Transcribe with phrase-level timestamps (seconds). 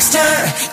[0.00, 0.18] Baxter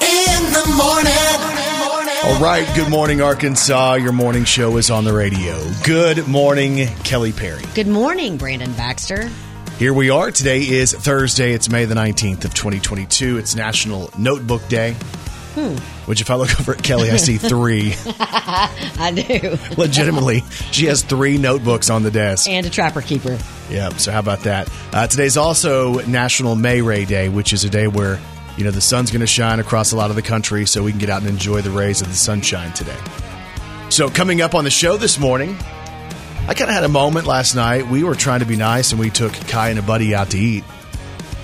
[0.06, 2.24] in the morning.
[2.24, 3.96] All right, good morning, Arkansas.
[3.96, 5.62] Your morning show is on the radio.
[5.84, 7.62] Good morning, Kelly Perry.
[7.76, 9.30] Good morning, Brandon Baxter.
[9.80, 10.32] Here we are.
[10.32, 11.52] Today is Thursday.
[11.52, 13.38] It's May the 19th of 2022.
[13.38, 14.94] It's National Notebook Day.
[16.06, 17.96] Which, if I look over at Kelly, I see three.
[18.08, 19.58] I do.
[19.78, 22.48] Legitimately, she has three notebooks on the desk.
[22.48, 23.38] and a trapper keeper.
[23.70, 24.72] Yeah, so how about that?
[24.94, 28.22] Uh, today's also National May Ray Day, which is a day where,
[28.58, 30.92] you know, the sun's going to shine across a lot of the country so we
[30.92, 32.98] can get out and enjoy the rays of the sunshine today.
[33.90, 35.56] So, coming up on the show this morning,
[36.48, 37.88] I kind of had a moment last night.
[37.88, 40.38] We were trying to be nice and we took Kai and a buddy out to
[40.38, 40.64] eat.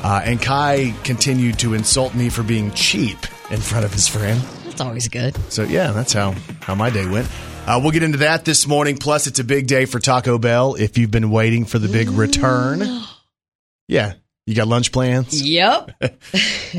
[0.03, 3.17] Uh, and Kai continued to insult me for being cheap
[3.51, 4.41] in front of his friend.
[4.65, 5.37] That's always good.
[5.51, 7.29] So yeah, that's how how my day went.
[7.65, 8.97] Uh, we'll get into that this morning.
[8.97, 10.75] Plus, it's a big day for Taco Bell.
[10.75, 12.83] If you've been waiting for the big return,
[13.87, 14.13] yeah,
[14.45, 15.41] you got lunch plans.
[15.41, 15.91] Yep.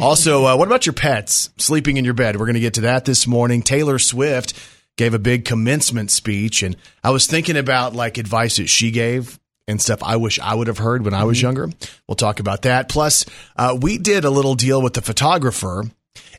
[0.01, 2.37] Also, uh, what about your pets sleeping in your bed?
[2.37, 3.63] We're going to get to that this morning.
[3.63, 4.53] Taylor Swift
[4.97, 9.39] gave a big commencement speech, and I was thinking about like advice that she gave
[9.69, 11.71] and stuff I wish I would have heard when I was younger.
[12.09, 12.89] We'll talk about that.
[12.89, 13.25] Plus,
[13.57, 15.85] uh, we did a little deal with the photographer,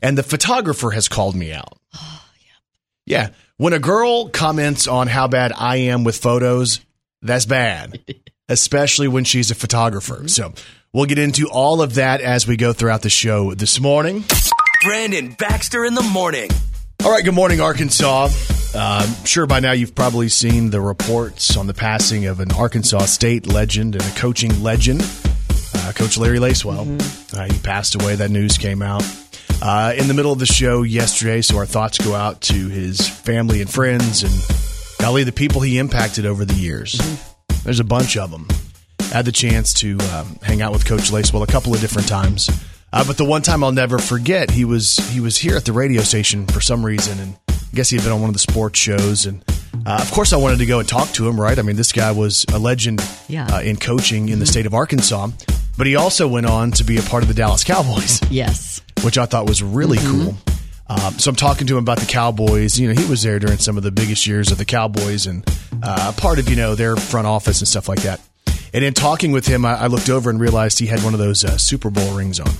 [0.02, 1.78] and the photographer has called me out.
[3.08, 3.28] Yeah.
[3.56, 6.80] When a girl comments on how bad I am with photos,
[7.22, 8.00] that's bad,
[8.48, 10.28] especially when she's a photographer.
[10.28, 10.52] So
[10.92, 14.24] we'll get into all of that as we go throughout the show this morning.
[14.84, 16.50] Brandon Baxter in the morning.
[17.04, 17.24] All right.
[17.24, 18.28] Good morning, Arkansas.
[18.74, 22.52] Uh, I'm sure by now you've probably seen the reports on the passing of an
[22.52, 25.00] Arkansas State legend and a coaching legend,
[25.74, 26.86] uh, Coach Larry Lacewell.
[27.34, 28.16] Uh, he passed away.
[28.16, 29.04] That news came out
[29.62, 31.42] uh, in the middle of the show yesterday.
[31.42, 34.32] So our thoughts go out to his family and friends and
[35.00, 37.00] golly, the people he impacted over the years.
[37.66, 38.46] There's a bunch of them.
[39.00, 42.06] I had the chance to um, hang out with Coach Lacewell a couple of different
[42.08, 42.48] times.
[42.92, 45.72] Uh, but the one time I'll never forget, he was he was here at the
[45.72, 48.38] radio station for some reason, and I guess he had been on one of the
[48.40, 49.26] sports shows.
[49.26, 49.44] And
[49.84, 51.40] uh, of course, I wanted to go and talk to him.
[51.40, 51.58] Right?
[51.58, 53.48] I mean, this guy was a legend Yeah.
[53.52, 55.28] uh, in coaching in the state of Arkansas.
[55.76, 58.80] But he also went on to be a part of the Dallas Cowboys Yes.
[59.02, 60.34] which I thought was really cool.
[60.88, 62.78] Um, so I'm talking to him about the Cowboys.
[62.78, 65.44] You know, he was there during some of the biggest years of the Cowboys and
[65.82, 68.20] uh, part of you know their front office and stuff like that.
[68.72, 71.18] And in talking with him, I, I looked over and realized he had one of
[71.18, 72.50] those uh, Super Bowl rings on.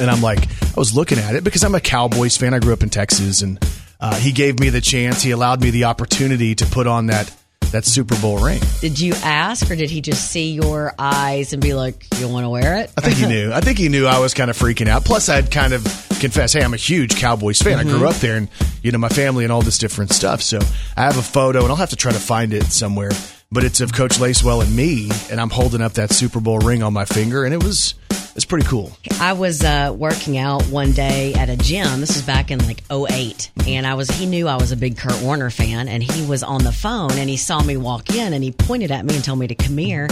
[0.00, 2.54] And I'm like, I was looking at it because I'm a Cowboys fan.
[2.54, 3.58] I grew up in Texas, and
[4.00, 5.22] uh, he gave me the chance.
[5.22, 7.32] He allowed me the opportunity to put on that
[7.72, 8.60] that Super Bowl ring.
[8.80, 12.44] Did you ask, or did he just see your eyes and be like, "You want
[12.44, 12.92] to wear it"?
[12.96, 13.52] I think he knew.
[13.52, 15.04] I think he knew I was kind of freaking out.
[15.04, 15.84] Plus, I'd kind of
[16.22, 17.78] confess, hey, I'm a huge Cowboys fan.
[17.78, 18.48] I grew up there, and
[18.82, 20.40] you know my family and all this different stuff.
[20.40, 20.58] So
[20.96, 23.10] I have a photo, and I'll have to try to find it somewhere.
[23.50, 26.82] But it's of Coach Lacewell and me, and I'm holding up that Super Bowl ring
[26.82, 27.94] on my finger, and it was
[28.34, 28.92] it's pretty cool.
[29.20, 32.00] I was uh, working out one day at a gym.
[32.00, 33.50] This was back in like 08.
[33.66, 36.42] And I was, he knew I was a big Kurt Warner fan and he was
[36.42, 39.22] on the phone and he saw me walk in and he pointed at me and
[39.22, 40.08] told me to come here.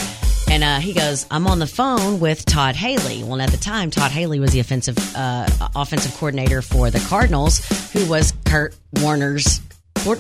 [0.50, 3.22] And uh, he goes, I'm on the phone with Todd Haley.
[3.22, 5.46] Well, at the time, Todd Haley was the offensive, uh,
[5.76, 7.58] offensive coordinator for the Cardinals,
[7.92, 9.60] who was Kurt Warner's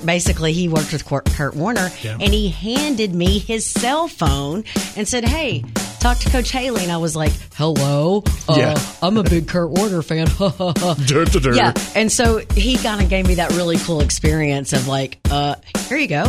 [0.04, 2.18] basically he worked with Kurt Warner Yeah.
[2.20, 4.64] and he handed me his cell phone
[4.94, 5.64] and said, "Hey,
[6.00, 8.78] talk to Coach Haley." And I was like, "Hello, uh, Yeah.
[9.00, 10.26] I'm a big Kurt Warner fan."
[11.56, 15.54] yeah, and so he kind of gave me that really cool experience of like, uh,
[15.88, 16.24] "Here you go."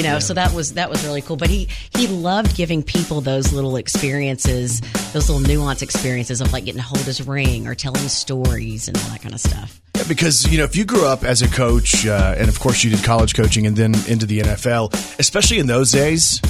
[0.00, 1.36] You know, so that was that was really cool.
[1.36, 4.80] But he he loved giving people those little experiences,
[5.12, 8.96] those little nuance experiences of like getting to hold his ring or telling stories and
[8.96, 9.78] all that kind of stuff.
[9.98, 12.82] Yeah, because you know if you grew up as a coach, uh, and of course
[12.82, 16.40] you did college coaching and then into the NFL, especially in those days,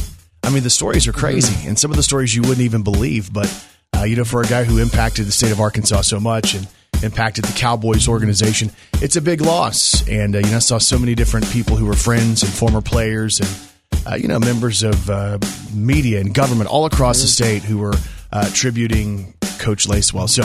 [0.45, 3.33] I mean the stories are crazy, and some of the stories you wouldn't even believe.
[3.33, 3.53] But
[3.97, 6.69] uh, you know, for a guy who impacted the state of Arkansas so much and
[7.03, 10.07] impacted the Cowboys organization, it's a big loss.
[10.09, 12.81] And uh, you know, I saw so many different people who were friends and former
[12.81, 13.71] players and
[14.07, 15.39] uh, you know members of uh,
[15.75, 17.95] media and government all across the state who were
[18.33, 20.29] uh, tributing Coach Lacewell.
[20.29, 20.43] So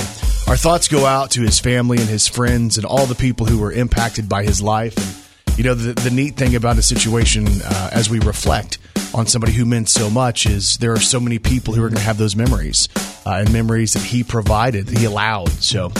[0.50, 3.59] our thoughts go out to his family and his friends and all the people who
[3.59, 4.95] were impacted by his life.
[4.97, 8.77] And you know, the, the neat thing about a situation uh, as we reflect
[9.13, 11.97] on somebody who meant so much is there are so many people who are going
[11.97, 12.89] to have those memories
[13.25, 15.49] uh, and memories that he provided, that he allowed.
[15.49, 15.91] So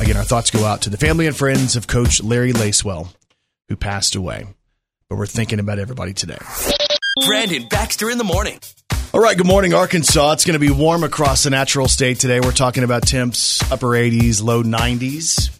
[0.00, 3.08] again, our thoughts go out to the family and friends of Coach Larry Lacewell,
[3.68, 4.46] who passed away.
[5.08, 6.38] But we're thinking about everybody today.
[7.26, 8.58] Brandon Baxter in the morning.
[9.12, 10.32] All right, good morning, Arkansas.
[10.32, 12.40] It's going to be warm across the natural state today.
[12.40, 15.50] We're talking about temps upper 80s, low 90s.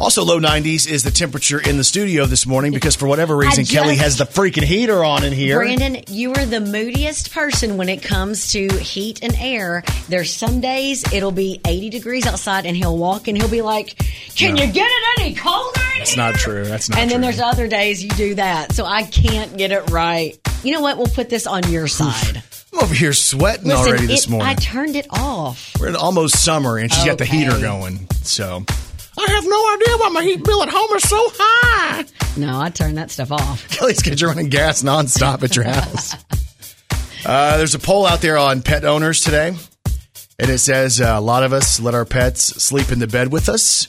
[0.00, 3.64] Also, low 90s is the temperature in the studio this morning because for whatever reason,
[3.64, 5.56] just- Kelly has the freaking heater on in here.
[5.58, 9.82] Brandon, you are the moodiest person when it comes to heat and air.
[10.08, 13.96] There's some days it'll be 80 degrees outside and he'll walk and he'll be like,
[14.36, 14.62] Can No.
[14.62, 15.80] you get it any colder?
[15.98, 16.64] That's here?" not true.
[16.64, 17.24] That's not And then true.
[17.32, 18.72] there's other days you do that.
[18.76, 20.38] So I can't get it right.
[20.62, 20.96] You know what?
[20.96, 22.40] We'll put this on your side.
[22.72, 24.46] I'm over here sweating Listen, already this it- morning.
[24.48, 25.72] I turned it off.
[25.80, 28.06] We're in almost summer and she's got the heater going.
[28.22, 28.64] So
[29.18, 32.04] I have no idea why my heat bill at home is so high.
[32.36, 33.68] No, I turned that stuff off.
[33.70, 36.14] Kelly's got you running gas nonstop at your house.
[37.26, 39.48] Uh, there's a poll out there on pet owners today,
[40.38, 43.30] and it says uh, a lot of us let our pets sleep in the bed
[43.32, 43.88] with us.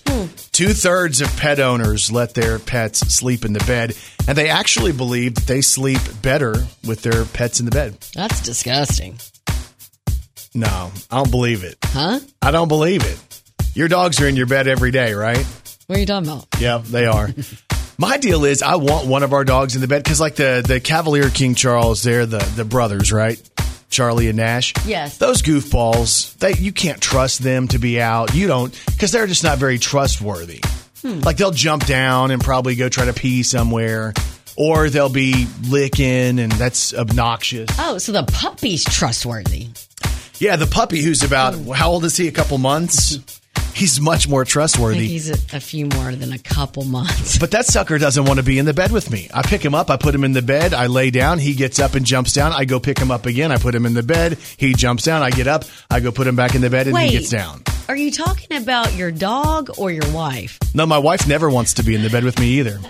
[0.51, 3.95] Two thirds of pet owners let their pets sleep in the bed,
[4.27, 6.55] and they actually believe that they sleep better
[6.85, 7.97] with their pets in the bed.
[8.15, 9.19] That's disgusting.
[10.55, 11.77] No, I don't believe it.
[11.85, 12.19] Huh?
[12.41, 13.19] I don't believe it.
[13.79, 15.37] Your dogs are in your bed every day, right?
[15.87, 16.47] What are you talking about?
[16.59, 17.29] Yeah, they are.
[17.97, 20.61] My deal is I want one of our dogs in the bed because, like the
[20.67, 23.41] the Cavalier King Charles, they're the the brothers, right?
[23.89, 24.73] Charlie and Nash.
[24.85, 25.17] Yes.
[25.17, 28.35] Those goofballs, they you can't trust them to be out.
[28.35, 30.59] You don't because they're just not very trustworthy.
[31.01, 31.21] Hmm.
[31.21, 34.13] Like they'll jump down and probably go try to pee somewhere,
[34.57, 37.69] or they'll be licking, and that's obnoxious.
[37.79, 39.69] Oh, so the puppy's trustworthy.
[40.37, 41.71] Yeah, the puppy who's about hmm.
[41.71, 42.27] how old is he?
[42.27, 43.19] A couple months.
[43.73, 45.07] He's much more trustworthy.
[45.07, 47.37] he's a, a few more than a couple months.
[47.37, 49.29] But that sucker doesn't want to be in the bed with me.
[49.33, 51.79] I pick him up, I put him in the bed, I lay down, he gets
[51.79, 52.51] up and jumps down.
[52.53, 55.21] I go pick him up again, I put him in the bed, he jumps down,
[55.21, 57.11] I get up, I go put him back in the bed, and Wait.
[57.11, 57.63] he gets down.
[57.87, 60.59] Are you talking about your dog or your wife?
[60.75, 62.77] No, my wife never wants to be in the bed with me either.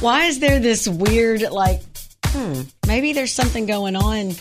[0.00, 1.80] Why is there this weird, like,
[2.26, 4.32] hmm, maybe there's something going on?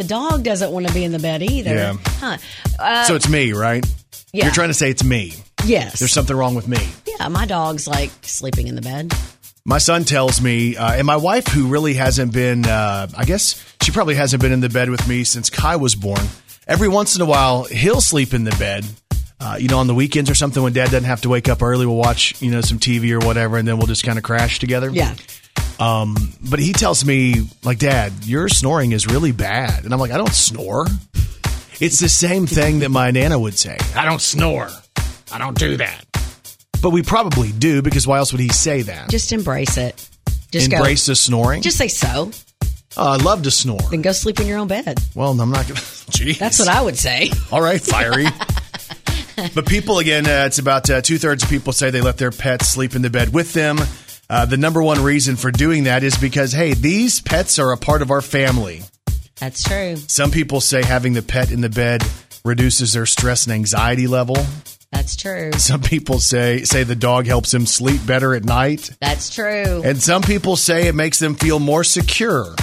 [0.00, 1.74] The dog doesn't want to be in the bed either.
[1.74, 1.92] Yeah.
[2.06, 2.38] Huh.
[2.78, 3.84] Uh, so it's me, right?
[4.32, 4.46] yeah.
[4.46, 5.34] You're trying to say it's me.
[5.66, 5.98] yes.
[5.98, 6.78] There's something wrong with me.
[7.04, 9.12] yeah, my dog's like sleeping in the bed.
[9.66, 13.62] My son tells me, uh, and my wife, who really hasn't been, uh, I guess
[13.82, 16.22] she probably hasn't been in the bed with me since Kai was born.
[16.66, 18.86] Every once in a while, he'll sleep in the bed.
[19.38, 21.62] Uh, you know, on the weekends or something when dad doesn't have to wake up
[21.62, 24.24] early, we'll watch, you know, some TV or whatever, and then we'll just kind of
[24.24, 24.88] crash together.
[24.88, 25.14] Yeah.
[25.78, 29.84] But he tells me, like, Dad, your snoring is really bad.
[29.84, 30.86] And I'm like, I don't snore.
[31.80, 33.78] It's the same thing that my Nana would say.
[33.96, 34.68] I don't snore.
[35.32, 36.04] I don't do that.
[36.82, 39.10] But we probably do because why else would he say that?
[39.10, 40.06] Just embrace it.
[40.50, 41.62] Just Embrace the snoring?
[41.62, 42.32] Just say so.
[42.96, 43.78] oh, I love to snore.
[43.90, 44.98] Then go sleep in your own bed.
[45.14, 45.82] Well, I'm not going to.
[46.10, 46.38] Jeez.
[46.38, 47.30] That's what I would say.
[47.52, 48.26] All right, fiery.
[49.54, 52.32] but people, again, uh, it's about uh, two thirds of people say they let their
[52.32, 53.78] pets sleep in the bed with them.
[54.30, 57.76] Uh, the number one reason for doing that is because, hey, these pets are a
[57.76, 58.80] part of our family.
[59.40, 59.96] That's true.
[59.96, 62.04] Some people say having the pet in the bed
[62.44, 64.36] reduces their stress and anxiety level.
[64.92, 65.50] That's true.
[65.54, 68.90] Some people say say the dog helps them sleep better at night.
[69.00, 69.82] That's true.
[69.84, 72.54] And some people say it makes them feel more secure.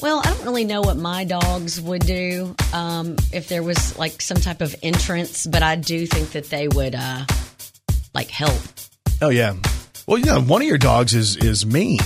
[0.00, 4.22] Well, I don't really know what my dogs would do um, if there was like
[4.22, 7.24] some type of entrance, but I do think that they would uh,
[8.14, 8.60] like help.
[9.20, 9.54] Oh yeah.
[10.08, 11.98] Well, you know, one of your dogs is is mean.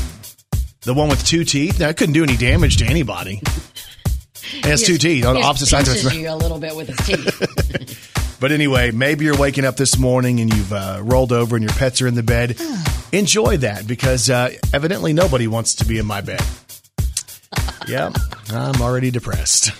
[0.81, 1.78] The one with two teeth.
[1.78, 3.40] Now, it couldn't do any damage to anybody.
[4.54, 6.22] It has two teeth on He just opposite sides of its pinches mouth.
[6.25, 8.08] you a little bit with his teeth.
[8.40, 11.72] But anyway, maybe you're waking up this morning and you've uh, rolled over and your
[11.75, 12.60] pets are in the bed.
[13.12, 16.43] Enjoy that because uh, evidently nobody wants to be in my bed.
[17.88, 18.10] yeah,
[18.50, 19.70] I'm already depressed.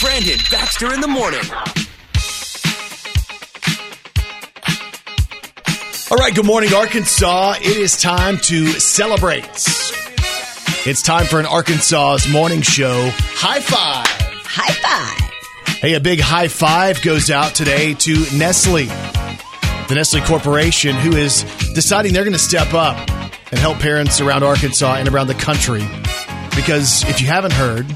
[0.00, 1.42] Brandon Baxter in the morning.
[6.14, 7.56] All right, good morning, Arkansas.
[7.60, 9.48] It is time to celebrate.
[10.86, 13.10] It's time for an Arkansas's morning show.
[13.10, 14.06] High five.
[14.44, 15.74] High five.
[15.78, 18.84] Hey, a big high five goes out today to Nestle,
[19.88, 21.42] the Nestle Corporation, who is
[21.74, 22.96] deciding they're going to step up
[23.50, 25.82] and help parents around Arkansas and around the country.
[26.54, 27.88] Because if you haven't heard,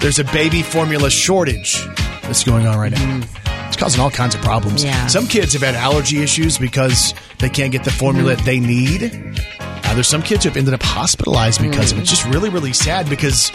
[0.00, 1.84] there's a baby formula shortage
[2.22, 2.98] that's going on right now.
[2.98, 3.45] Mm-hmm.
[3.76, 4.82] It's causing all kinds of problems.
[4.82, 5.06] Yeah.
[5.06, 9.12] Some kids have had allergy issues because they can't get the formula they need.
[9.60, 12.00] Uh, there's some kids who have ended up hospitalized because of it.
[12.00, 13.52] It's just really, really sad because,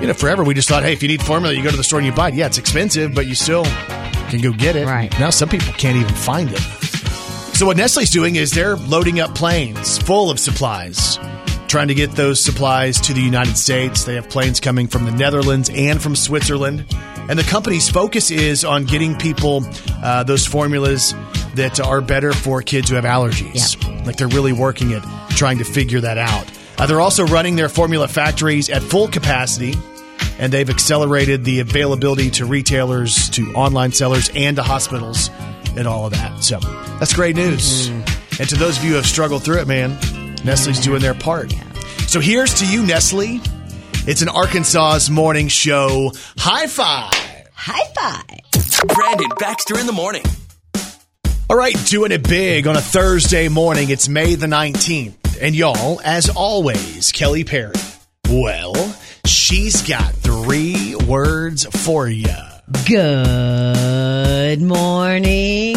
[0.00, 1.84] you know, forever we just thought, hey, if you need formula, you go to the
[1.84, 2.34] store and you buy it.
[2.34, 3.66] Yeah, it's expensive, but you still
[4.30, 4.86] can go get it.
[4.86, 5.12] Right.
[5.20, 6.60] Now some people can't even find it.
[7.54, 11.18] So what Nestle's doing is they're loading up planes full of supplies,
[11.66, 14.04] trying to get those supplies to the United States.
[14.04, 16.86] They have planes coming from the Netherlands and from Switzerland.
[17.28, 19.64] And the company's focus is on getting people
[20.02, 21.14] uh, those formulas
[21.54, 23.76] that are better for kids who have allergies.
[24.06, 26.50] Like they're really working at trying to figure that out.
[26.78, 29.74] Uh, they're also running their formula factories at full capacity
[30.38, 35.30] and they've accelerated the availability to retailers, to online sellers, and to hospitals
[35.76, 36.42] and all of that.
[36.42, 36.58] So
[36.98, 37.88] that's great news.
[37.88, 39.98] And to those of you who have struggled through it, man,
[40.44, 41.52] Nestle's doing their part.
[42.06, 43.40] So here's to you, Nestle.
[44.08, 46.10] It's an Arkansas's morning show.
[46.38, 47.12] High five.
[47.52, 48.88] High five.
[48.94, 50.22] Brandon Baxter in the morning.
[51.50, 53.90] All right, doing it big on a Thursday morning.
[53.90, 55.42] It's May the 19th.
[55.42, 57.74] And y'all, as always, Kelly Perry.
[58.30, 58.96] Well,
[59.26, 62.32] she's got three words for you.
[62.86, 65.76] Good morning,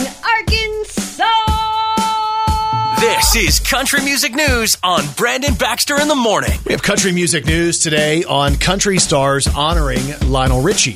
[3.21, 6.57] This is Country Music News on Brandon Baxter in the morning.
[6.65, 10.95] We have country music news today on Country Stars honoring Lionel Richie.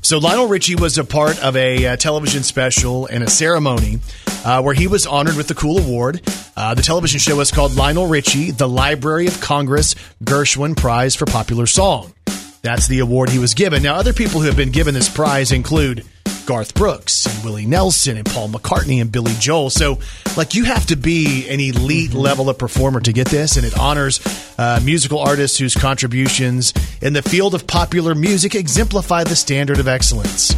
[0.00, 3.98] So Lionel Richie was a part of a uh, television special and a ceremony
[4.46, 6.22] uh, where he was honored with the Cool Award.
[6.56, 9.94] Uh, the television show was called Lionel Richie, the Library of Congress
[10.24, 12.14] Gershwin Prize for Popular Song.
[12.62, 13.82] That's the award he was given.
[13.82, 16.06] Now, other people who have been given this prize include
[16.46, 19.70] Garth Brooks and Willie Nelson and Paul McCartney and Billy Joel.
[19.70, 19.98] So,
[20.36, 23.78] like, you have to be an elite level of performer to get this, and it
[23.78, 24.20] honors
[24.58, 29.88] uh, musical artists whose contributions in the field of popular music exemplify the standard of
[29.88, 30.54] excellence.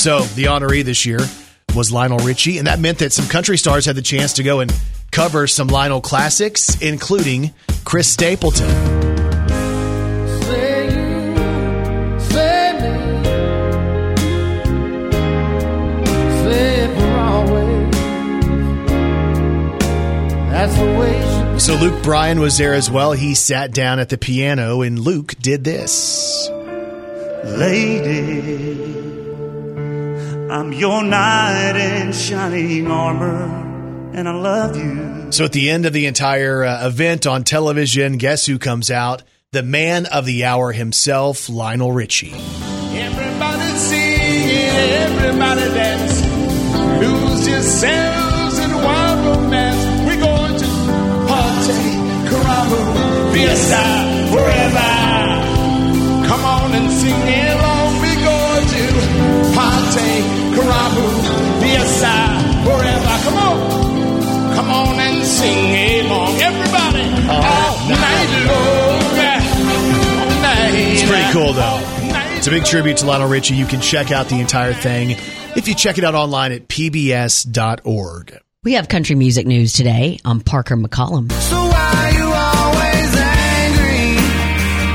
[0.00, 1.20] So, the honoree this year
[1.74, 4.60] was Lionel Richie, and that meant that some country stars had the chance to go
[4.60, 4.74] and
[5.10, 7.52] cover some Lionel classics, including
[7.84, 9.05] Chris Stapleton.
[21.58, 23.12] So Luke Bryan was there as well.
[23.12, 26.48] He sat down at the piano, and Luke did this.
[27.44, 28.94] Lady,
[30.50, 35.32] I'm your knight in shining armor, and I love you.
[35.32, 39.22] So at the end of the entire uh, event on television, guess who comes out?
[39.52, 42.32] The man of the hour himself, Lionel Richie.
[42.32, 46.20] Everybody singing, everybody dance.
[47.00, 49.95] Lose yourselves in wild romance.
[51.66, 52.78] To party,
[53.34, 53.82] fiesta,
[54.30, 54.90] forever.
[56.28, 57.90] Come on and sing along.
[58.02, 58.84] We're going to
[59.54, 60.12] party,
[60.54, 61.06] caramba,
[61.60, 62.14] fiesta,
[62.62, 63.14] forever.
[63.24, 67.02] Come on, come on and sing along, everybody.
[67.26, 67.34] Uh-huh.
[67.34, 69.02] all night long.
[70.20, 70.72] All night.
[70.74, 71.80] It's pretty cool, though.
[72.36, 73.56] It's a big tribute to Lionel Richie.
[73.56, 75.10] You can check out the entire thing
[75.56, 78.40] if you check it out online at pbs.org.
[78.66, 81.30] We have country music news today on Parker McCollum.
[81.30, 84.16] So why you always angry?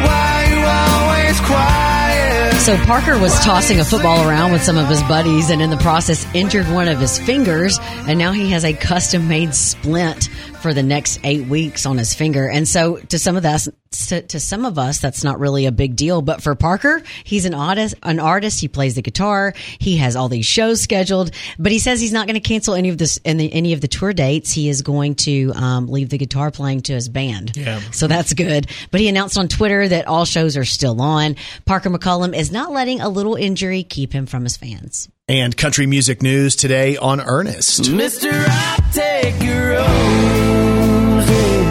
[0.05, 2.55] Why you always quiet?
[2.59, 5.77] So Parker was tossing a football around with some of his buddies and in the
[5.77, 10.27] process injured one of his fingers and now he has a custom made splint
[10.59, 12.49] for the next 8 weeks on his finger.
[12.49, 15.95] And so to some of us to some of us that's not really a big
[15.95, 20.15] deal, but for Parker, he's an artist, an artist, he plays the guitar, he has
[20.15, 23.19] all these shows scheduled, but he says he's not going to cancel any of this
[23.25, 24.51] any, any of the tour dates.
[24.51, 27.55] He is going to um, leave the guitar playing to his band.
[27.55, 27.79] Yeah.
[27.91, 28.67] So that's good.
[28.91, 31.35] But he announced on Twitter that all shows are still on.
[31.65, 35.09] Parker McCollum is not letting a little injury keep him from his fans.
[35.27, 37.89] And country music news today on Ernest.
[37.91, 40.50] Mister, I take your roses.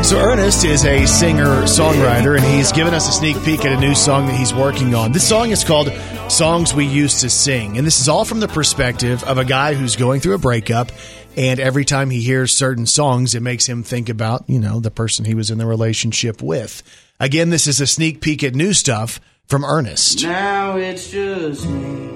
[0.02, 3.80] So Ernest is a singer songwriter, and he's given us a sneak peek at a
[3.80, 5.12] new song that he's working on.
[5.12, 5.92] This song is called
[6.28, 9.75] "Songs We Used to Sing," and this is all from the perspective of a guy
[9.75, 10.90] who's going through a breakup.
[11.37, 14.90] And every time he hears certain songs, it makes him think about you know the
[14.90, 16.83] person he was in the relationship with.
[17.21, 20.25] Again, this is a sneak peek at new stuff from Ernest.
[20.25, 22.09] Now it's just me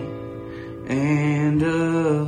[0.88, 2.24] and a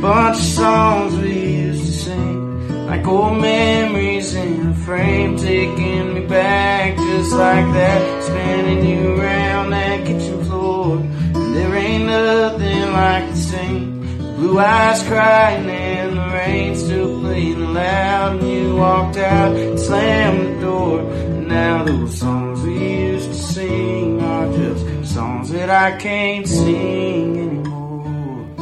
[0.00, 6.26] bunch of songs we used to sing, like old memories in a frame, taking me
[6.26, 10.98] back just like that, spinning you around that kitchen floor.
[10.98, 13.94] And there ain't nothing like the same.
[14.36, 18.42] Blue eyes crying and the rain still playing loud.
[18.42, 21.00] And you walked out and slammed the door.
[21.00, 27.38] And now those songs we used to sing are just songs that I can't sing
[27.38, 27.73] anymore.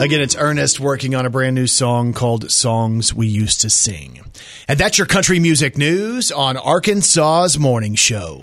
[0.03, 4.21] Again, it's Ernest working on a brand new song called Songs We Used to Sing.
[4.67, 8.43] And that's your country music news on Arkansas's Morning Show.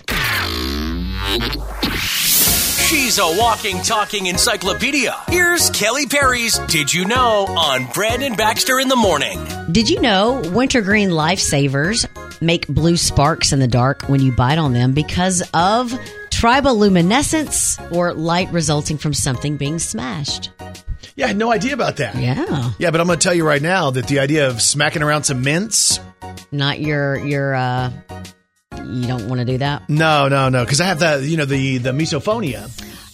[2.87, 5.13] She's a walking, talking encyclopedia.
[5.27, 9.45] Here's Kelly Perry's Did You Know on Brandon Baxter in the morning.
[9.69, 12.07] Did you know wintergreen lifesavers
[12.41, 15.91] make blue sparks in the dark when you bite on them because of
[16.31, 20.51] triboluminescence or light resulting from something being smashed?
[21.19, 22.15] Yeah, I had no idea about that.
[22.15, 22.71] Yeah.
[22.79, 25.23] Yeah, but I'm going to tell you right now that the idea of smacking around
[25.25, 25.99] some mints,
[26.51, 27.91] Not your your uh
[28.85, 29.89] you don't want to do that.
[29.89, 32.69] no, no, no, because I have the, you know, the the misophonia.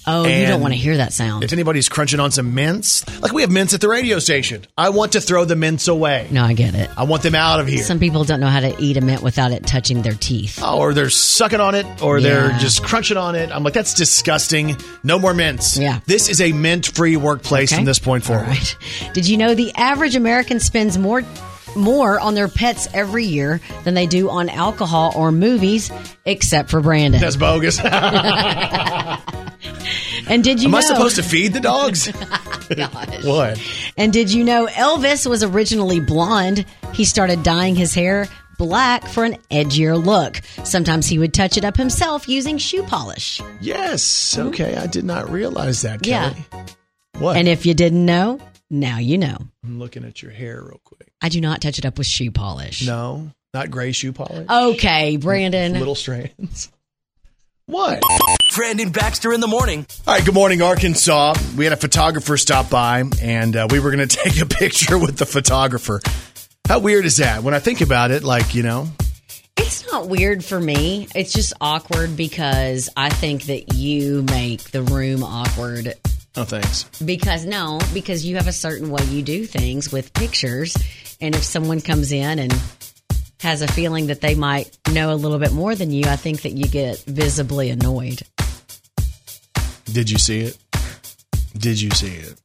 [0.08, 1.44] Oh, you don't want to hear that sound.
[1.44, 4.90] If anybody's crunching on some mints, like we have mints at the radio station, I
[4.90, 6.28] want to throw the mints away.
[6.32, 6.90] no, I get it.
[6.98, 7.84] I want them out of here.
[7.84, 10.60] Some people don't know how to eat a mint without it touching their teeth.
[10.62, 13.50] Oh, or they're sucking on it, or they're just crunching on it.
[13.52, 14.76] I'm like, that's disgusting.
[15.04, 15.78] No more mints.
[15.78, 16.00] Yeah.
[16.06, 17.78] This is a mint free workplace Okay?
[17.78, 18.44] from this point forward.
[18.44, 18.78] All right.
[19.14, 21.24] Did you know the average American spends more
[21.76, 25.92] more on their pets every year than they do on alcohol or movies,
[26.26, 27.20] except for Brandon?
[27.22, 27.80] That's bogus.
[30.28, 30.78] And did you know?
[30.78, 32.12] I supposed to feed the dogs?
[33.24, 33.62] What?
[33.96, 36.66] And did you know Elvis was originally blonde?
[36.94, 38.28] He started dyeing his hair
[38.58, 40.38] black for an edgier look.
[40.64, 43.40] Sometimes he would touch it up himself using shoe polish.
[43.62, 44.36] Yes.
[44.36, 44.76] Okay.
[44.76, 46.34] I did not realize that, Yeah.
[47.20, 47.38] What?
[47.38, 49.38] And if you didn't know, now you know.
[49.64, 51.12] I'm looking at your hair real quick.
[51.22, 52.86] I do not touch it up with shoe polish.
[52.86, 54.48] No, not gray shoe polish.
[54.50, 55.74] Okay, Brandon.
[55.74, 56.72] Little strands.
[57.68, 58.02] What?
[58.56, 59.86] Brandon Baxter in the morning.
[60.08, 61.34] All right, good morning, Arkansas.
[61.58, 64.98] We had a photographer stop by, and uh, we were going to take a picture
[65.00, 66.00] with the photographer.
[66.68, 67.44] How weird is that?
[67.44, 68.88] When I think about it, like, you know,
[69.58, 71.08] It's not weird for me.
[71.16, 75.96] It's just awkward because I think that you make the room awkward.
[76.36, 76.84] No thanks.
[77.04, 80.76] Because no, because you have a certain way you do things with pictures.
[81.22, 82.54] And if someone comes in and
[83.40, 86.42] has a feeling that they might know a little bit more than you, I think
[86.42, 88.22] that you get visibly annoyed.
[89.86, 90.58] Did you see it?
[91.58, 92.42] Did you see it?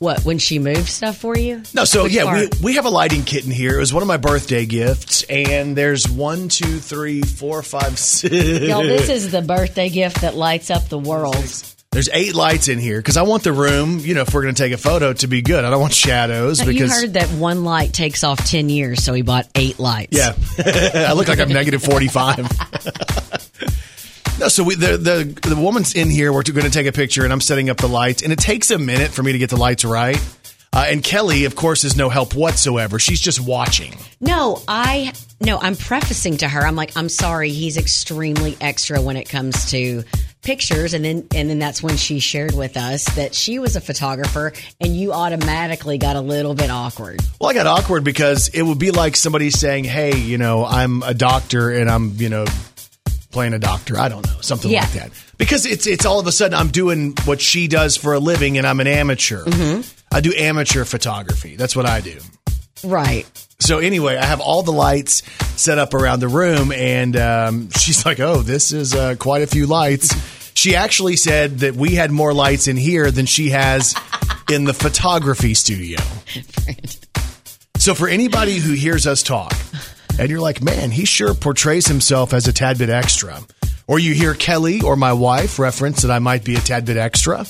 [0.00, 1.62] What, when she moved stuff for you?
[1.72, 2.60] No, so Which yeah, we, part?
[2.60, 3.76] we have a lighting kit in here.
[3.76, 8.34] It was one of my birthday gifts, and there's one, two, three, four, five, six.
[8.34, 11.73] Y'all, this is the birthday gift that lights up the world.
[11.94, 14.56] There's eight lights in here because I want the room, you know, if we're going
[14.56, 15.64] to take a photo to be good.
[15.64, 19.14] I don't want shadows because You heard that one light takes off 10 years, so
[19.14, 20.08] he bought eight lights.
[20.10, 20.34] Yeah,
[21.08, 22.38] I look like I'm negative forty five.
[24.40, 26.32] no, so we, the the the woman's in here.
[26.32, 28.72] We're going to take a picture, and I'm setting up the lights, and it takes
[28.72, 30.20] a minute for me to get the lights right.
[30.72, 32.98] Uh, and Kelly, of course, is no help whatsoever.
[32.98, 33.94] She's just watching.
[34.20, 35.12] No, I
[35.44, 36.66] no, I'm prefacing to her.
[36.66, 40.02] I'm like, I'm sorry, he's extremely extra when it comes to
[40.42, 43.80] pictures and then and then that's when she shared with us that she was a
[43.80, 47.20] photographer and you automatically got a little bit awkward.
[47.40, 51.02] Well, I got awkward because it would be like somebody saying, "Hey, you know, I'm
[51.02, 52.44] a doctor, and I'm, you know."
[53.30, 54.82] Playing a doctor, I don't know, something Yeah.
[54.82, 55.10] like that.
[55.38, 58.58] Because it's it's all of a sudden I'm doing what she does for a living,
[58.58, 59.44] and I'm an amateur.
[59.44, 59.80] Mm-hmm.
[60.14, 61.56] I do amateur photography.
[61.56, 62.20] That's what I do.
[62.84, 63.26] Right.
[63.64, 65.22] So anyway, I have all the lights
[65.58, 69.46] set up around the room, and um, she's like, "Oh, this is uh, quite a
[69.46, 70.14] few lights."
[70.52, 73.94] She actually said that we had more lights in here than she has
[74.52, 75.98] in the photography studio.
[77.78, 79.54] So for anybody who hears us talk,
[80.18, 83.40] and you're like, "Man, he sure portrays himself as a tad bit extra,"
[83.86, 86.98] or you hear Kelly or my wife reference that I might be a tad bit
[86.98, 87.46] extra.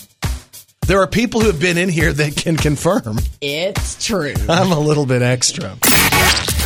[0.86, 4.34] There are people who have been in here that can confirm It's true.
[4.50, 5.78] I'm a little bit extra.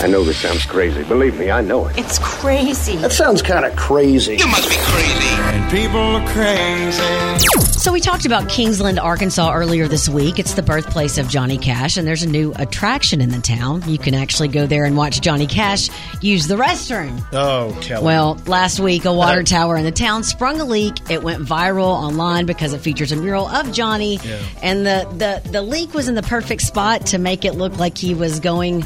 [0.00, 1.02] I know this sounds crazy.
[1.02, 1.98] Believe me, I know it.
[1.98, 2.96] It's crazy.
[2.98, 4.36] That sounds kind of crazy.
[4.36, 5.28] You must be crazy.
[5.34, 7.68] And people are crazy.
[7.72, 10.38] So we talked about Kingsland, Arkansas earlier this week.
[10.38, 13.82] It's the birthplace of Johnny Cash, and there's a new attraction in the town.
[13.88, 15.88] You can actually go there and watch Johnny Cash
[16.20, 17.20] use the restroom.
[17.32, 18.04] Oh, Kelly.
[18.04, 21.10] Well, last week, a water tower in the town sprung a leak.
[21.10, 24.20] It went viral online because it features a mural of Johnny,
[24.62, 27.98] and the, the, the leak was in the perfect spot to make it look like
[27.98, 28.84] he was going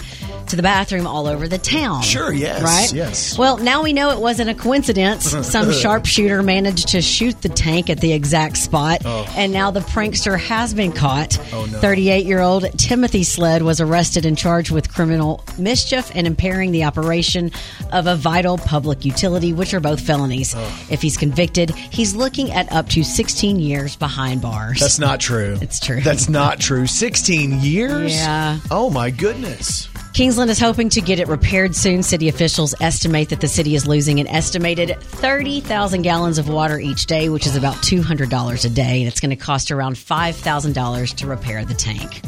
[0.53, 2.03] to the bathroom all over the town.
[2.03, 2.93] Sure, yes, Right?
[2.93, 3.39] yes.
[3.39, 5.31] Well, now we know it wasn't a coincidence.
[5.49, 9.27] Some sharpshooter managed to shoot the tank at the exact spot, oh.
[9.35, 11.39] and now the prankster has been caught.
[11.55, 11.79] Oh, no.
[11.79, 16.85] 38 year old Timothy Sled was arrested and charged with criminal mischief and impairing the
[16.85, 17.51] operation
[17.91, 20.55] of a vital public utility, which are both felonies.
[20.55, 20.87] Oh.
[20.91, 24.81] If he's convicted, he's looking at up to 16 years behind bars.
[24.81, 25.57] That's not true.
[25.63, 26.03] It's true.
[26.03, 26.87] That's not true.
[27.03, 28.15] 16 years?
[28.15, 28.59] Yeah.
[28.71, 29.89] Oh, my goodness.
[30.13, 32.03] Kingsland is hoping to get it repaired soon.
[32.03, 37.07] City officials estimate that the city is losing an estimated 30,000 gallons of water each
[37.07, 38.99] day, which is about $200 a day.
[39.01, 42.21] And it's going to cost around $5,000 to repair the tank.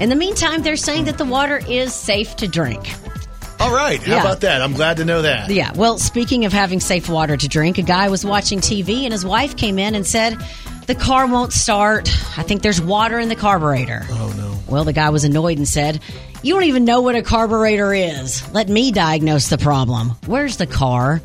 [0.00, 2.88] In the meantime, they're saying that the water is safe to drink.
[3.58, 4.00] All right.
[4.00, 4.20] How Yeah.
[4.20, 4.62] about that?
[4.62, 5.50] I'm glad to know that.
[5.50, 5.72] Yeah.
[5.74, 9.24] Well, speaking of having safe water to drink, a guy was watching TV and his
[9.24, 10.36] wife came in and said,
[10.86, 12.08] The car won't start.
[12.38, 14.04] I think there's water in the carburetor.
[14.10, 14.58] Oh, no.
[14.68, 16.00] Well, the guy was annoyed and said,
[16.42, 18.42] You don't even know what a carburetor is.
[18.52, 20.10] Let me diagnose the problem.
[20.26, 21.20] Where's the car?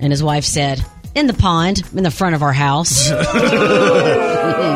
[0.00, 3.10] And his wife said, In the pond, in the front of our house.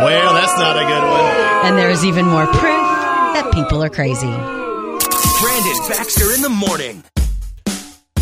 [0.00, 1.66] Well, that's not a good one.
[1.66, 4.26] and there's even more proof that people are crazy.
[4.26, 7.04] Brandon Baxter in the morning.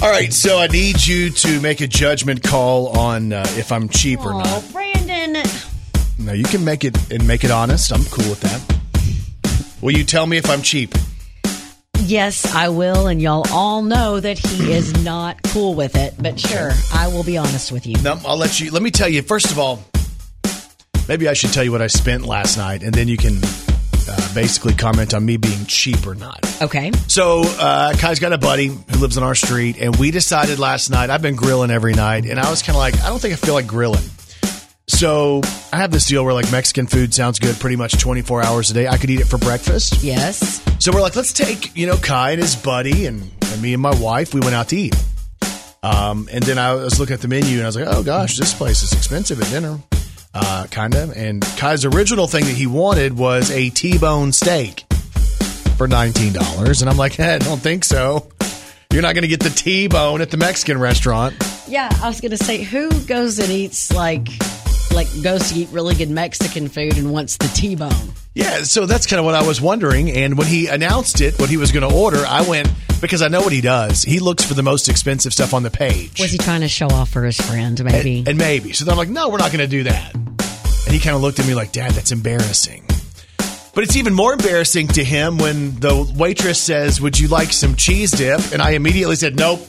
[0.02, 0.33] All right.
[0.33, 4.33] So I need you to make a judgment call on uh, if I'm cheap or
[4.33, 4.46] not.
[4.46, 5.42] Oh, Brandon.
[6.18, 7.92] Now you can make it and make it honest.
[7.92, 8.61] I'm cool with that.
[9.81, 10.94] Will you tell me if I'm cheap?
[12.05, 16.15] Yes, I will, and y'all all know that he is not cool with it.
[16.19, 17.97] But sure, I will be honest with you.
[18.03, 18.71] No, I'll let you.
[18.71, 19.23] Let me tell you.
[19.23, 19.83] First of all,
[21.09, 23.39] maybe I should tell you what I spent last night, and then you can
[24.09, 26.41] uh, basically comment on me being cheap or not.
[26.63, 26.93] Okay.
[27.09, 30.91] So uh, Kai's got a buddy who lives on our street, and we decided last
[30.91, 31.11] night.
[31.11, 33.37] I've been grilling every night, and I was kind of like, I don't think I
[33.37, 34.05] feel like grilling.
[34.88, 38.70] So I have this deal where like Mexican food sounds good pretty much 24 hours
[38.70, 38.88] a day.
[38.88, 40.03] I could eat it for breakfast.
[40.03, 40.62] Yes.
[40.81, 43.83] So we're like, let's take, you know, Kai and his buddy and, and me and
[43.83, 44.35] my wife.
[44.35, 44.96] We went out to eat.
[45.83, 48.37] Um, and then I was looking at the menu and I was like, oh gosh,
[48.37, 49.79] this place is expensive at dinner.
[50.35, 51.16] Uh, kind of.
[51.16, 54.81] And Kai's original thing that he wanted was a T-bone steak
[55.77, 56.81] for $19.
[56.81, 58.29] And I'm like, eh, I don't think so.
[58.90, 61.35] You're not going to get the T-bone at the Mexican restaurant.
[61.68, 64.27] Yeah, I was gonna say, who goes and eats like,
[64.92, 68.12] like goes to eat really good Mexican food and wants the T-bone?
[68.35, 70.11] Yeah, so that's kind of what I was wondering.
[70.11, 72.70] And when he announced it, what he was going to order, I went
[73.01, 74.03] because I know what he does.
[74.03, 76.20] He looks for the most expensive stuff on the page.
[76.20, 77.83] Was he trying to show off for his friend?
[77.83, 78.18] Maybe.
[78.20, 78.72] And, and maybe.
[78.72, 80.14] So then I'm like, no, we're not going to do that.
[80.14, 82.85] And he kind of looked at me like, Dad, that's embarrassing.
[83.74, 87.77] But it's even more embarrassing to him when the waitress says, Would you like some
[87.77, 88.40] cheese dip?
[88.53, 89.61] And I immediately said, Nope.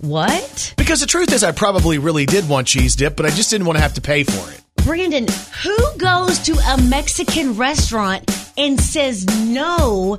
[0.00, 0.74] What?
[0.76, 3.66] Because the truth is, I probably really did want cheese dip, but I just didn't
[3.66, 4.60] want to have to pay for it.
[4.84, 5.26] Brandon,
[5.62, 10.18] who goes to a Mexican restaurant and says no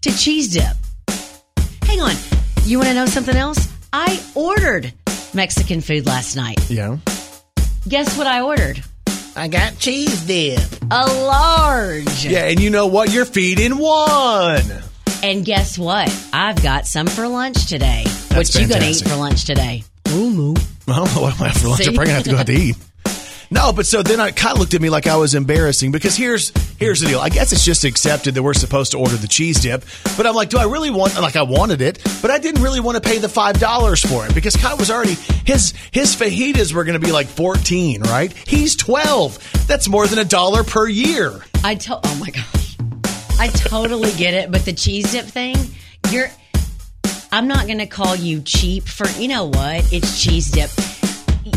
[0.00, 0.76] to cheese dip?
[1.82, 2.14] Hang on.
[2.64, 3.68] You want to know something else?
[3.92, 4.92] I ordered
[5.34, 6.70] Mexican food last night.
[6.70, 6.98] Yeah.
[7.88, 8.82] Guess what I ordered?
[9.36, 10.60] I got cheese dip.
[10.90, 12.24] A large.
[12.24, 13.12] Yeah, and you know what?
[13.12, 14.64] You're feeding one.
[15.22, 16.08] And guess what?
[16.32, 18.04] I've got some for lunch today.
[18.34, 19.84] What you gonna eat for lunch today?
[20.08, 20.54] Ooh,
[20.88, 21.82] I don't know what I'm gonna have for lunch.
[21.82, 21.88] See?
[21.88, 22.76] I'm probably gonna have to go out to eat.
[23.50, 26.14] No, but so then I kind of looked at me like I was embarrassing because
[26.14, 27.18] here's here's the deal.
[27.18, 29.84] I guess it's just accepted that we're supposed to order the cheese dip,
[30.18, 31.18] but I'm like, do I really want?
[31.18, 34.26] Like I wanted it, but I didn't really want to pay the five dollars for
[34.26, 35.14] it because Kyle was already
[35.46, 38.30] his his fajitas were going to be like fourteen, right?
[38.46, 39.38] He's twelve.
[39.66, 41.40] That's more than a dollar per year.
[41.64, 42.76] I to- oh my gosh.
[43.40, 45.56] I totally get it, but the cheese dip thing,
[46.10, 46.28] you're
[47.30, 49.92] I'm not going to call you cheap for, you know what?
[49.92, 50.70] It's cheese dip.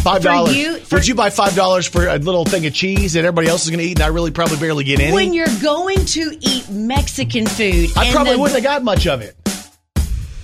[0.01, 0.55] Five For dollars.
[0.55, 3.47] you- for- Would you buy five dollars for a little thing of cheese that everybody
[3.47, 5.13] else is going to eat, and I really probably barely get any?
[5.13, 9.21] When you're going to eat Mexican food, I probably the- wouldn't have got much of
[9.21, 9.36] it.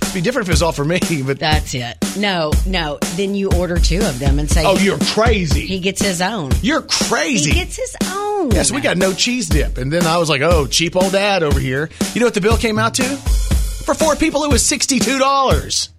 [0.02, 1.98] It'd be different if it was all for me, but That's it.
[2.18, 2.98] No, no.
[3.16, 5.66] Then you order two of them and say, oh, you're crazy.
[5.66, 6.52] he gets his own.
[6.62, 7.50] You're crazy.
[7.52, 8.52] He gets his own.
[8.52, 9.78] Yes, we got no cheese dip.
[9.78, 11.90] And then I was like, oh, cheap old dad over here.
[12.14, 13.20] You know what the bill came out to?
[13.88, 15.90] For four people, it was $62.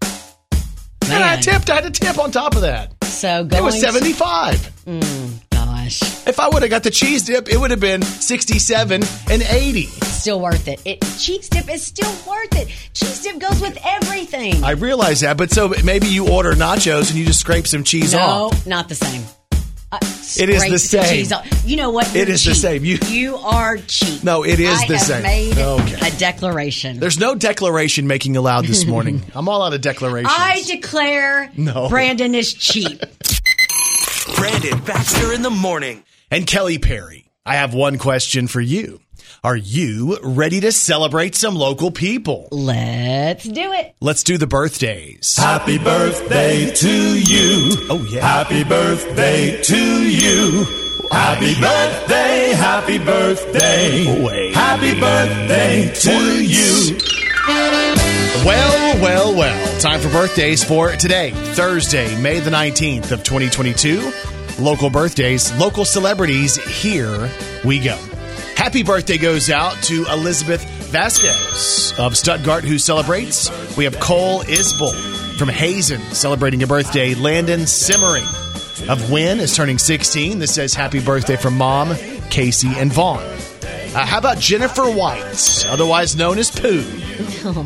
[1.10, 1.70] And I tipped.
[1.70, 2.92] I had a tip on top of that.
[3.04, 7.48] So going It was 75 mm, Gosh, If I would have got the cheese dip,
[7.48, 10.82] it would have been 67 and 80 still worth it.
[10.84, 12.68] It cheese dip is still worth it.
[12.92, 14.62] Cheese dip goes with everything.
[14.62, 18.12] I realize that, but so maybe you order nachos and you just scrape some cheese
[18.12, 18.66] no, off.
[18.66, 19.22] No, not the same.
[19.90, 19.98] Uh,
[20.36, 21.04] It is the same.
[21.26, 21.32] cheese.
[21.64, 22.06] You know what?
[22.14, 22.84] It You're is the same.
[22.84, 24.22] You- you are cheap.
[24.22, 25.22] No, it is I the have same.
[25.22, 26.08] Made Okay.
[26.08, 27.00] a declaration.
[27.00, 29.22] There's no declaration making allowed this morning.
[29.34, 30.34] I'm all out of declarations.
[30.36, 31.88] I declare No.
[31.88, 33.00] Brandon is cheap.
[34.36, 36.04] Brandon Baxter in the morning.
[36.30, 39.00] And Kelly Perry, I have one question for you.
[39.44, 42.48] Are you ready to celebrate some local people?
[42.50, 43.94] Let's do it.
[44.00, 45.36] Let's do the birthdays.
[45.36, 47.86] Happy birthday to you.
[47.90, 48.26] Oh, yeah.
[48.26, 50.66] Happy birthday to you.
[51.10, 54.22] Happy birthday, happy birthday.
[54.22, 54.54] Wait.
[54.54, 56.98] Happy birthday to you.
[58.44, 59.80] Well, well, well.
[59.80, 64.12] Time for birthdays for today, Thursday, May the 19th of 2022.
[64.58, 66.56] Local birthdays, local celebrities.
[66.82, 67.30] Here
[67.64, 67.98] we go.
[68.68, 73.48] Happy birthday goes out to Elizabeth Vasquez of Stuttgart, who celebrates.
[73.78, 77.14] We have Cole Isbell from Hazen celebrating a birthday.
[77.14, 78.26] Landon Simmering
[78.90, 80.38] of Wynne is turning 16.
[80.38, 81.96] This says happy birthday from mom,
[82.28, 83.22] Casey, and Vaughn.
[83.22, 86.84] Uh, how about Jennifer White, otherwise known as Pooh?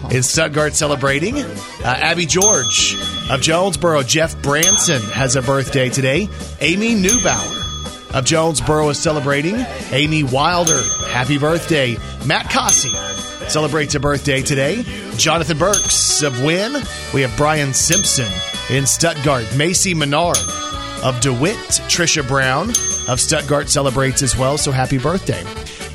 [0.16, 1.36] in Stuttgart celebrating.
[1.36, 1.48] Uh,
[1.84, 2.96] Abby George
[3.28, 4.04] of Jonesboro.
[4.04, 6.28] Jeff Branson has a birthday today.
[6.60, 7.71] Amy Newbauer
[8.14, 9.56] of Jonesboro is celebrating.
[9.90, 11.96] Amy Wilder, happy birthday.
[12.26, 12.90] Matt Cossey
[13.48, 14.84] celebrates a birthday today.
[15.16, 16.74] Jonathan Burks of Wynne.
[17.12, 18.30] We have Brian Simpson
[18.70, 19.44] in Stuttgart.
[19.56, 20.38] Macy Menard
[21.02, 21.56] of DeWitt.
[21.88, 22.70] Trisha Brown
[23.08, 25.44] of Stuttgart celebrates as well, so happy birthday.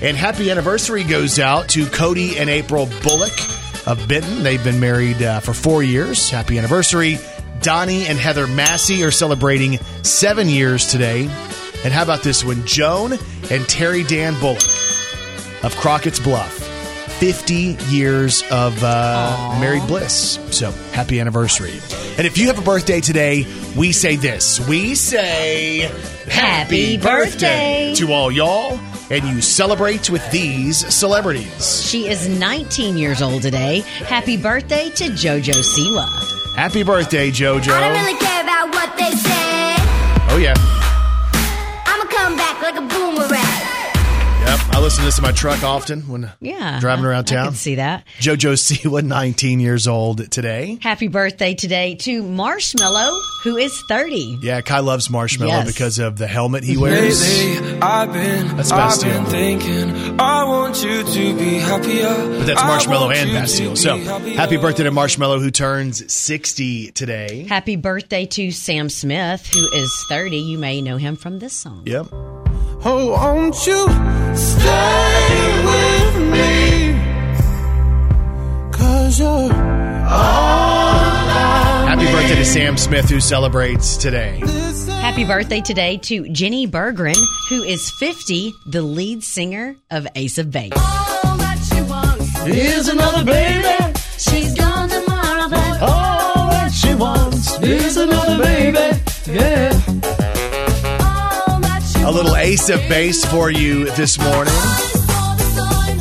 [0.01, 3.33] And happy anniversary goes out to Cody and April Bullock
[3.87, 4.43] of Benton.
[4.43, 6.29] They've been married uh, for four years.
[6.29, 7.17] Happy anniversary.
[7.61, 11.29] Donnie and Heather Massey are celebrating seven years today.
[11.87, 12.65] And how about this one?
[12.65, 13.13] Joan
[13.49, 14.61] and Terry Dan Bullock
[15.63, 16.51] of Crockett's Bluff.
[17.21, 20.37] 50 years of uh, married bliss.
[20.51, 21.71] So happy anniversary.
[22.17, 23.47] And if you have a birthday today,
[23.77, 24.59] we say this.
[24.67, 25.89] We say
[26.29, 27.93] Happy birthday.
[27.95, 28.77] to all y'all,
[29.09, 31.85] and you celebrate with these celebrities.
[31.89, 33.79] She is 19 years old today.
[33.79, 36.53] Happy birthday to JoJo Siwa.
[36.53, 37.93] Happy birthday, I don't JoJo.
[37.93, 39.75] really care about what they say.
[40.31, 40.76] Oh, yeah.
[44.77, 46.79] I listen to this in my truck often when Yeah.
[46.79, 47.37] driving around town.
[47.37, 47.47] I town.
[47.53, 48.03] can see that.
[48.19, 50.77] JoJo Siwa, 19 years old today.
[50.83, 54.37] Happy birthday today to Marshmello, who is 30.
[54.43, 55.67] Yeah, Kai loves Marshmello Yes.
[55.67, 57.19] because of the helmet he wears.
[57.19, 59.13] Lately, I've been, That's I've Bastille.
[59.23, 62.37] been thinking, I want you to be happier.
[62.37, 63.75] But that's I Marshmello and Bastille.
[63.75, 64.35] So happier.
[64.35, 67.47] happy birthday to Marshmello, who turns 60 today.
[67.49, 70.37] Happy birthday to Sam Smith, who is 30.
[70.37, 71.81] You may know him from this song.
[71.87, 72.07] Yep.
[72.85, 73.87] Oh, won't you
[74.35, 76.93] stay with me?
[78.71, 79.53] Cause you're
[81.87, 84.41] Happy birthday to Sam Smith, who celebrates today.
[85.01, 87.17] Happy birthday today to Jenny Berggren,
[87.49, 90.71] who is 50, the lead singer of Ace of Base.
[90.75, 93.93] All that she wants, Here's another baby.
[94.17, 99.01] she's gone tomorrow, but All that she wants is another baby.
[99.27, 99.73] Yeah.
[102.07, 104.53] All that she A little ace of base for you this morning.
[104.53, 105.99] saw the sign,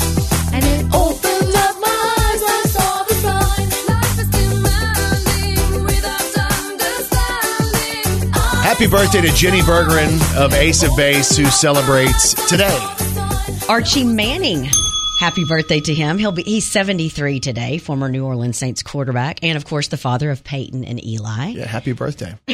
[0.55, 2.43] and it opened up my eyes.
[2.43, 3.69] I saw the sign.
[3.89, 6.39] Life is demanding without
[6.71, 8.33] understanding.
[8.35, 12.79] I Happy birthday to Jenny Bergeron of Ace of Base, who celebrates today.
[13.69, 14.69] Archie Manning.
[15.19, 16.19] Happy birthday to him.
[16.19, 20.31] He'll be he's 73 today, former New Orleans Saints quarterback and of course the father
[20.31, 21.53] of Peyton and Eli.
[21.53, 22.35] Yeah, happy birthday.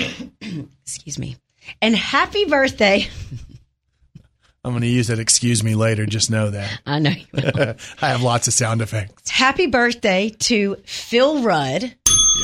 [0.85, 1.37] Excuse me.
[1.81, 3.07] And happy birthday.
[4.65, 6.07] I'm going to use that excuse me later.
[6.07, 6.81] Just know that.
[6.87, 7.75] I know you will.
[8.03, 9.29] I have lots of sound effects.
[9.31, 11.95] happy birthday to Phil Rudd,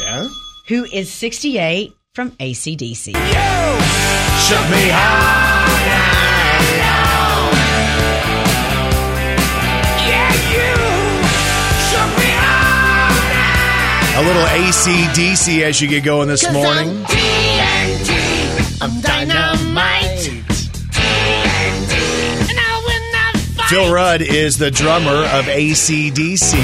[0.00, 0.28] Yeah.
[0.66, 3.14] who is 68 from ACDC.
[4.48, 4.90] Shook me
[14.16, 17.04] A little ACDC as you get going this morning.
[18.90, 20.30] I'm dynamite.
[23.68, 26.54] Phil Rudd is the drummer of ACDC.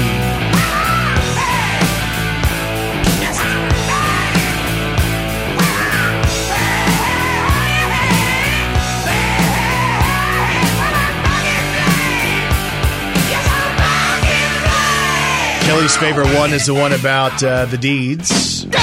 [15.61, 18.63] Kelly's favorite one is the one about uh, the deeds.
[18.63, 18.81] Dirty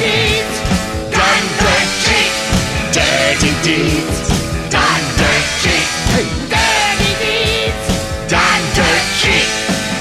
[0.00, 0.33] deeds.
[3.34, 4.30] Dirty deeds.
[4.70, 5.90] Done dirt cheap.
[6.54, 7.82] Dirty deeds.
[8.30, 9.50] Done dirt cheap.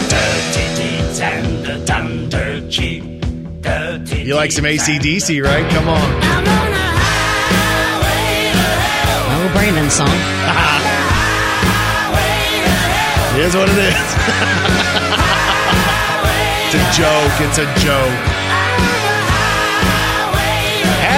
[0.08, 3.02] Dirty deeds and done dirt cheap.
[3.62, 5.67] Dirty You like some ACDC, right?
[5.72, 5.98] Come on.
[5.98, 6.48] I'm on a
[7.65, 8.69] highway to
[9.02, 9.26] hell.
[9.34, 10.13] Oh, Brandon song.
[13.34, 13.98] Here's what it is.
[16.69, 17.34] it's a joke.
[17.41, 18.42] It's a joke.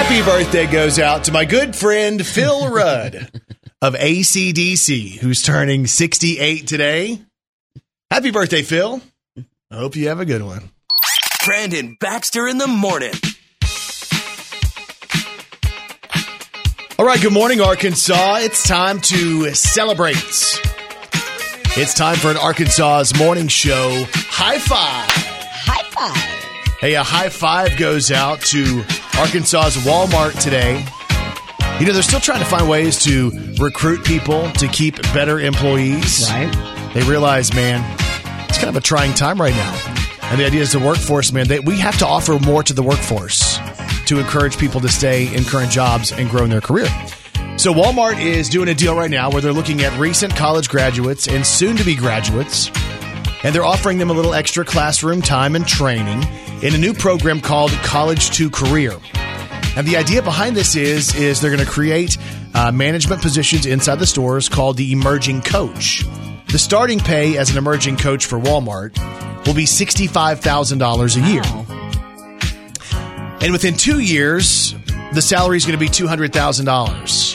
[0.08, 3.28] Happy birthday goes out to my good friend Phil Rudd
[3.82, 7.20] of ACDC, who's turning 68 today.
[8.08, 9.02] Happy birthday, Phil.
[9.68, 10.70] I hope you have a good one.
[11.44, 13.14] Brandon Baxter in the morning.
[17.00, 18.36] All right, good morning, Arkansas.
[18.42, 20.16] It's time to celebrate.
[21.76, 25.10] It's time for an Arkansas's morning show high five.
[25.10, 26.35] High five.
[26.78, 28.84] Hey, a high five goes out to
[29.18, 30.84] Arkansas's Walmart today.
[31.80, 36.30] You know, they're still trying to find ways to recruit people to keep better employees.
[36.30, 36.92] Right.
[36.92, 37.82] They realize, man,
[38.46, 40.18] it's kind of a trying time right now.
[40.24, 42.82] And the idea is the workforce, man, they, we have to offer more to the
[42.82, 43.58] workforce
[44.04, 46.88] to encourage people to stay in current jobs and grow in their career.
[47.56, 51.26] So Walmart is doing a deal right now where they're looking at recent college graduates
[51.26, 52.70] and soon to be graduates
[53.46, 56.20] and they're offering them a little extra classroom time and training
[56.62, 58.90] in a new program called College to Career.
[59.76, 62.18] And the idea behind this is is they're going to create
[62.54, 66.04] uh, management positions inside the stores called the emerging coach.
[66.48, 68.98] The starting pay as an emerging coach for Walmart
[69.46, 71.44] will be sixty five thousand dollars a year,
[73.40, 74.74] and within two years,
[75.12, 77.32] the salary is going to be two hundred thousand dollars.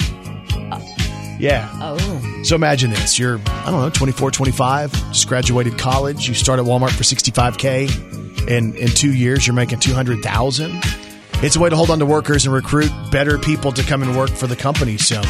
[1.39, 1.69] Yeah.
[1.80, 2.31] Oh.
[2.43, 3.17] So imagine this.
[3.19, 6.27] You're, I don't know, 24, 25, just graduated college.
[6.27, 8.49] You start at Walmart for 65K.
[8.49, 10.71] And in two years, you're making 200000
[11.43, 14.17] It's a way to hold on to workers and recruit better people to come and
[14.17, 14.97] work for the company.
[14.97, 15.21] So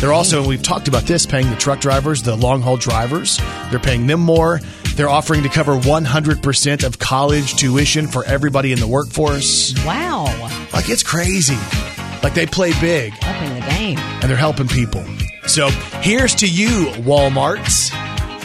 [0.00, 3.38] They're also, and we've talked about this, paying the truck drivers, the long haul drivers.
[3.70, 4.60] They're paying them more.
[4.96, 9.74] They're offering to cover 100% of college tuition for everybody in the workforce.
[9.84, 10.24] Wow.
[10.72, 11.58] Like, it's crazy.
[12.22, 13.98] Like, they play big Upping the game.
[13.98, 15.04] and they're helping people.
[15.46, 15.68] So,
[16.00, 17.90] here's to you, Walmarts.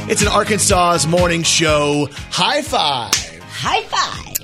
[0.10, 2.08] It's an Arkansas's morning show.
[2.12, 3.14] High five.
[3.42, 4.36] High five.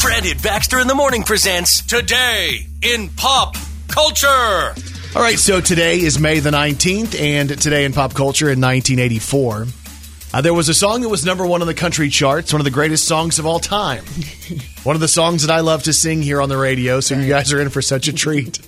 [0.00, 3.56] Brandon Baxter in the morning presents Today in Pop
[3.88, 4.74] Culture.
[5.14, 9.66] All right, so today is May the 19th, and today in pop culture in 1984,
[10.34, 12.64] uh, there was a song that was number one on the country charts, one of
[12.64, 14.04] the greatest songs of all time.
[14.82, 17.28] one of the songs that I love to sing here on the radio, so you
[17.28, 18.58] guys are in for such a treat.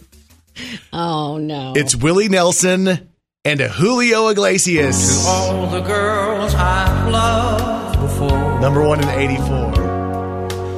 [0.92, 1.72] Oh, no.
[1.76, 3.10] It's Willie Nelson
[3.44, 8.60] and a Julio Iglesias, All the girls I've loved before.
[8.60, 9.72] number one in 84.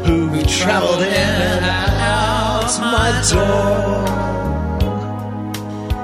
[0.07, 4.07] Who traveled in and out my door.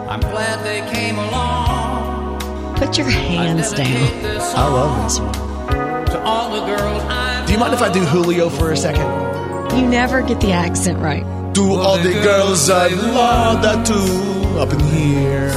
[0.09, 2.39] I'm glad they came along.
[2.77, 3.87] Put your hands down.
[3.87, 5.33] I love this one.
[6.07, 9.07] To all the girls I've Do you mind if I do Julio for a second?
[9.79, 11.25] You never get the accent right.
[11.55, 15.51] To all the girls I love that too up in here.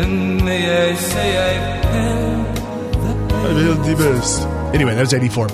[0.00, 1.78] And may I say I
[3.54, 4.42] feel the best.
[4.74, 5.48] Anyway, that was 84.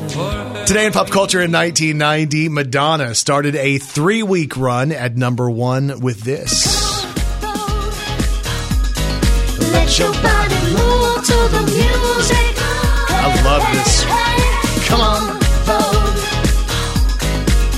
[0.67, 6.01] Today in pop culture in 1990, Madonna started a three week run at number one
[6.01, 7.05] with this.
[9.73, 12.55] Let your body move to the music.
[13.11, 14.24] I love this.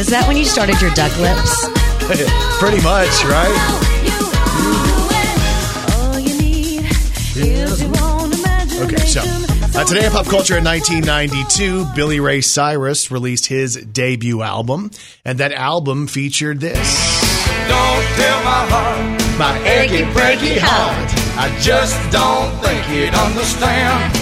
[0.07, 1.67] Is that when you started your duck lips?
[2.61, 3.51] Pretty much, right?
[8.85, 9.23] Okay, so
[9.75, 14.93] uh, today in pop culture in 1992, Billy Ray Cyrus released his debut album,
[15.25, 16.79] and that album featured this.
[17.67, 21.11] Don't tell my heart, My achy breaky heart.
[21.37, 24.15] I just don't think he'd understand.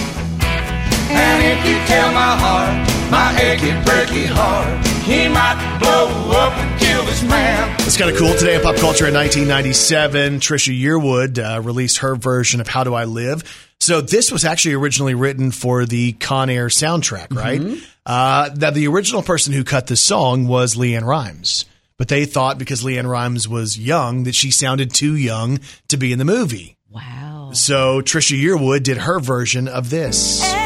[1.13, 6.81] And if you tell my heart, my achy breaky heart, he might blow up and
[6.81, 7.77] kill this man.
[7.81, 8.33] It's kind of cool.
[8.35, 12.95] Today in pop culture in 1997, Trisha Yearwood uh, released her version of How Do
[12.95, 13.71] I Live.
[13.81, 17.61] So this was actually originally written for the Con Air soundtrack, right?
[18.07, 21.67] Uh, that the original person who cut the song was LeAnn Rimes.
[21.99, 26.13] But they thought because LeAnn Rimes was young that she sounded too young to be
[26.13, 26.77] in the movie.
[26.91, 27.51] Wow.
[27.53, 30.43] So Trisha Yearwood did her version of this.
[30.43, 30.64] And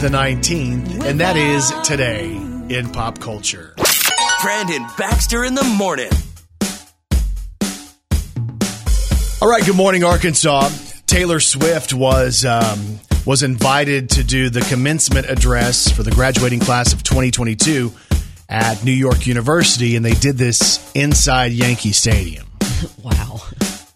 [0.00, 2.36] the 19th, and that is today
[2.68, 3.74] in pop culture.
[4.40, 6.10] Brandon Baxter in the morning.
[9.42, 10.68] All right, good morning, Arkansas.
[11.06, 16.92] Taylor Swift was um, was invited to do the commencement address for the graduating class
[16.92, 17.92] of 2022
[18.48, 22.46] at New York University, and they did this inside Yankee Stadium.
[23.02, 23.40] Wow.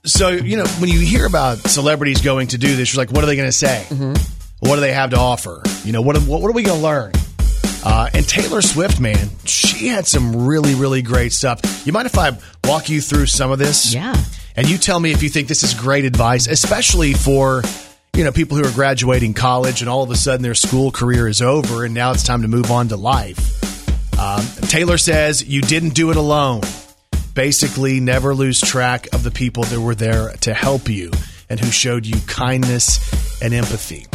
[0.04, 3.22] So you know when you hear about celebrities going to do this, you're like, what
[3.22, 3.86] are they going to say?
[4.62, 5.60] What do they have to offer?
[5.82, 7.12] You know, what what, what are we going to learn?
[7.84, 11.84] Uh, and Taylor Swift, man, she had some really, really great stuff.
[11.84, 13.92] You mind if I walk you through some of this?
[13.92, 14.14] Yeah.
[14.54, 17.62] And you tell me if you think this is great advice, especially for
[18.16, 21.26] you know people who are graduating college and all of a sudden their school career
[21.26, 24.16] is over and now it's time to move on to life.
[24.16, 26.60] Um, Taylor says you didn't do it alone.
[27.34, 31.10] Basically, never lose track of the people that were there to help you
[31.50, 34.06] and who showed you kindness and empathy.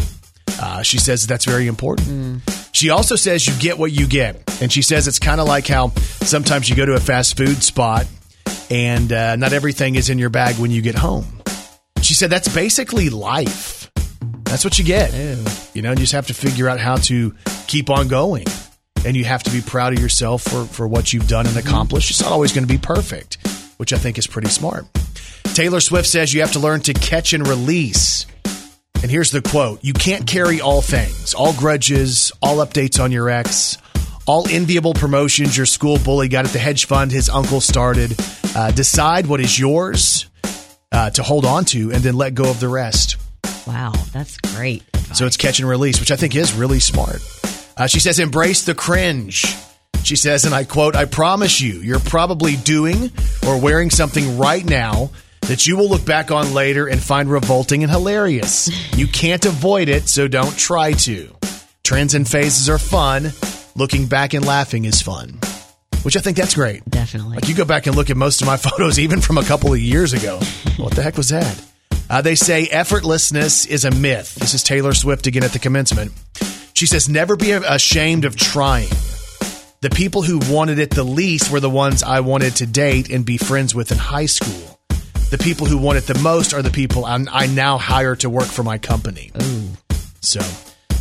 [0.60, 2.42] Uh, she says that's very important.
[2.72, 4.44] She also says you get what you get.
[4.62, 5.90] And she says it's kind of like how
[6.22, 8.08] sometimes you go to a fast food spot
[8.70, 11.26] and uh, not everything is in your bag when you get home.
[12.02, 13.92] She said that's basically life.
[14.44, 15.12] That's what you get.
[15.74, 17.34] You know, you just have to figure out how to
[17.68, 18.46] keep on going.
[19.06, 22.10] And you have to be proud of yourself for, for what you've done and accomplished.
[22.10, 23.38] It's not always going to be perfect,
[23.78, 24.86] which I think is pretty smart.
[25.54, 28.26] Taylor Swift says you have to learn to catch and release.
[29.02, 33.30] And here's the quote You can't carry all things, all grudges, all updates on your
[33.30, 33.78] ex,
[34.26, 38.16] all enviable promotions your school bully got at the hedge fund his uncle started.
[38.56, 40.28] Uh, decide what is yours
[40.92, 43.18] uh, to hold on to and then let go of the rest.
[43.68, 43.94] Wow.
[44.14, 44.84] That's great.
[45.14, 47.22] So it's catch and release, which I think is really smart.
[47.78, 49.46] Uh, she says, embrace the cringe.
[50.04, 53.12] She says, and I quote, I promise you, you're probably doing
[53.46, 55.12] or wearing something right now
[55.48, 58.70] that you will look back on later and find revolting and hilarious.
[58.98, 61.34] You can't avoid it, so don't try to.
[61.84, 63.32] Trends and phases are fun.
[63.76, 65.40] Looking back and laughing is fun.
[66.04, 66.84] Which I think that's great.
[66.90, 67.36] Definitely.
[67.36, 69.72] Like you go back and look at most of my photos, even from a couple
[69.72, 70.40] of years ago.
[70.78, 71.64] What the heck was that?
[72.10, 74.36] Uh, they say effortlessness is a myth.
[74.36, 76.12] This is Taylor Swift again at the commencement.
[76.74, 78.90] She says, never be ashamed of trying.
[79.82, 83.26] The people who wanted it the least were the ones I wanted to date and
[83.26, 84.77] be friends with in high school.
[85.30, 88.30] The people who want it the most are the people I'm, I now hire to
[88.30, 89.32] work for my company.
[90.22, 90.40] So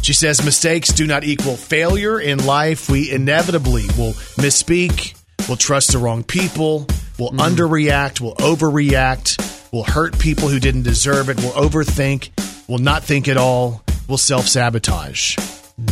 [0.03, 2.89] she says mistakes do not equal failure in life.
[2.89, 5.15] We inevitably will misspeak,
[5.49, 6.87] will trust the wrong people,
[7.19, 7.41] will hmm.
[7.41, 12.31] underreact, will overreact, will hurt people who didn't deserve it, will overthink,
[12.69, 15.37] will not think at all, will self sabotage.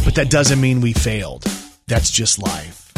[0.05, 1.43] But that doesn't mean we failed.
[1.87, 2.93] That's just life.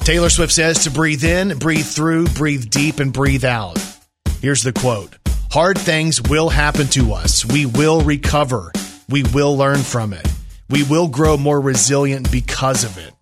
[0.00, 3.78] Taylor Swift says to breathe in, breathe through, breathe deep, and breathe out.
[4.44, 5.16] Here's the quote
[5.50, 7.46] Hard things will happen to us.
[7.46, 8.72] We will recover.
[9.08, 10.28] We will learn from it.
[10.68, 13.14] We will grow more resilient because of it,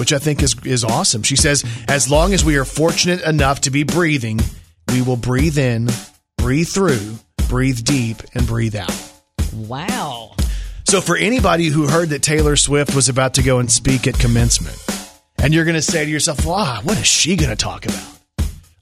[0.00, 1.22] which I think is, is awesome.
[1.22, 4.40] She says, as long as we are fortunate enough to be breathing,
[4.88, 5.90] we will breathe in,
[6.38, 9.12] breathe through, breathe deep, and breathe out.
[9.54, 10.34] Wow.
[10.88, 14.18] So, for anybody who heard that Taylor Swift was about to go and speak at
[14.18, 14.84] commencement,
[15.40, 18.17] and you're going to say to yourself, wow, what is she going to talk about?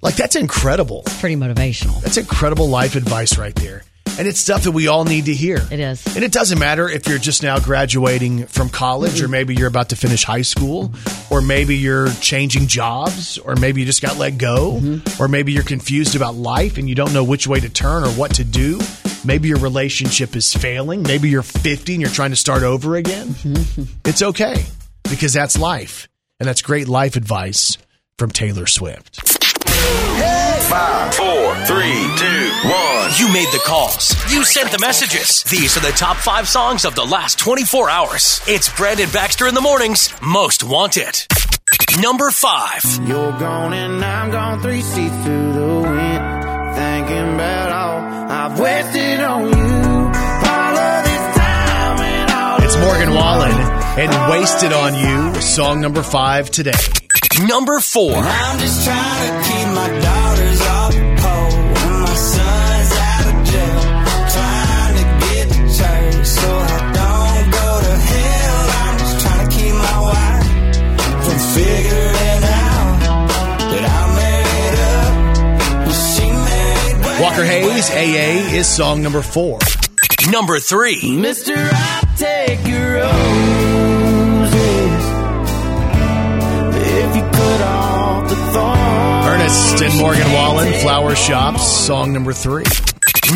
[0.02, 1.02] Like, that's incredible.
[1.20, 2.00] Pretty motivational.
[2.02, 3.82] That's incredible life advice right there.
[4.18, 5.58] And it's stuff that we all need to hear.
[5.70, 6.04] It is.
[6.14, 9.90] And it doesn't matter if you're just now graduating from college, or maybe you're about
[9.90, 10.90] to finish high school,
[11.30, 15.22] or maybe you're changing jobs, or maybe you just got let go, mm-hmm.
[15.22, 18.10] or maybe you're confused about life and you don't know which way to turn or
[18.10, 18.80] what to do.
[19.22, 21.02] Maybe your relationship is failing.
[21.02, 23.28] Maybe you're 50 and you're trying to start over again.
[23.28, 23.82] Mm-hmm.
[24.06, 24.64] It's okay
[25.10, 26.08] because that's life.
[26.40, 27.76] And that's great life advice
[28.18, 29.35] from Taylor Swift.
[29.66, 33.10] Five, four, three, two, one.
[33.18, 34.14] You made the calls.
[34.32, 35.42] You sent the messages.
[35.44, 38.40] These are the top five songs of the last 24 hours.
[38.46, 40.12] It's Brandon Baxter in the mornings.
[40.20, 41.26] Most wanted.
[42.00, 42.82] Number five.
[43.06, 46.22] You're gone and I'm gone three seats through the wind.
[46.76, 48.00] Thinking about all
[48.30, 49.52] I've wasted on you.
[49.54, 56.02] All of this time and all It's Morgan Wallen and Wasted on You, song number
[56.02, 56.72] five today.
[57.48, 58.12] Number four.
[77.38, 79.58] Made Hayes, AA, is song number four.
[80.30, 81.16] Number three.
[81.16, 84.54] Mister, I take your roses
[86.76, 89.26] if you cut off the thorns.
[89.26, 92.64] Ernest and Morgan Wallen, Flower Shops, song number three.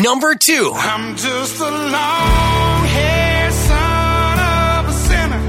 [0.01, 0.71] Number two.
[0.75, 5.41] I'm just a long haired son of a sinner,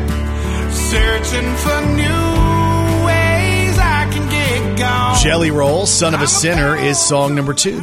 [0.73, 5.17] searching for new ways I can get gone.
[5.23, 7.83] Jelly Roll, Son of a Sinner, is song number two.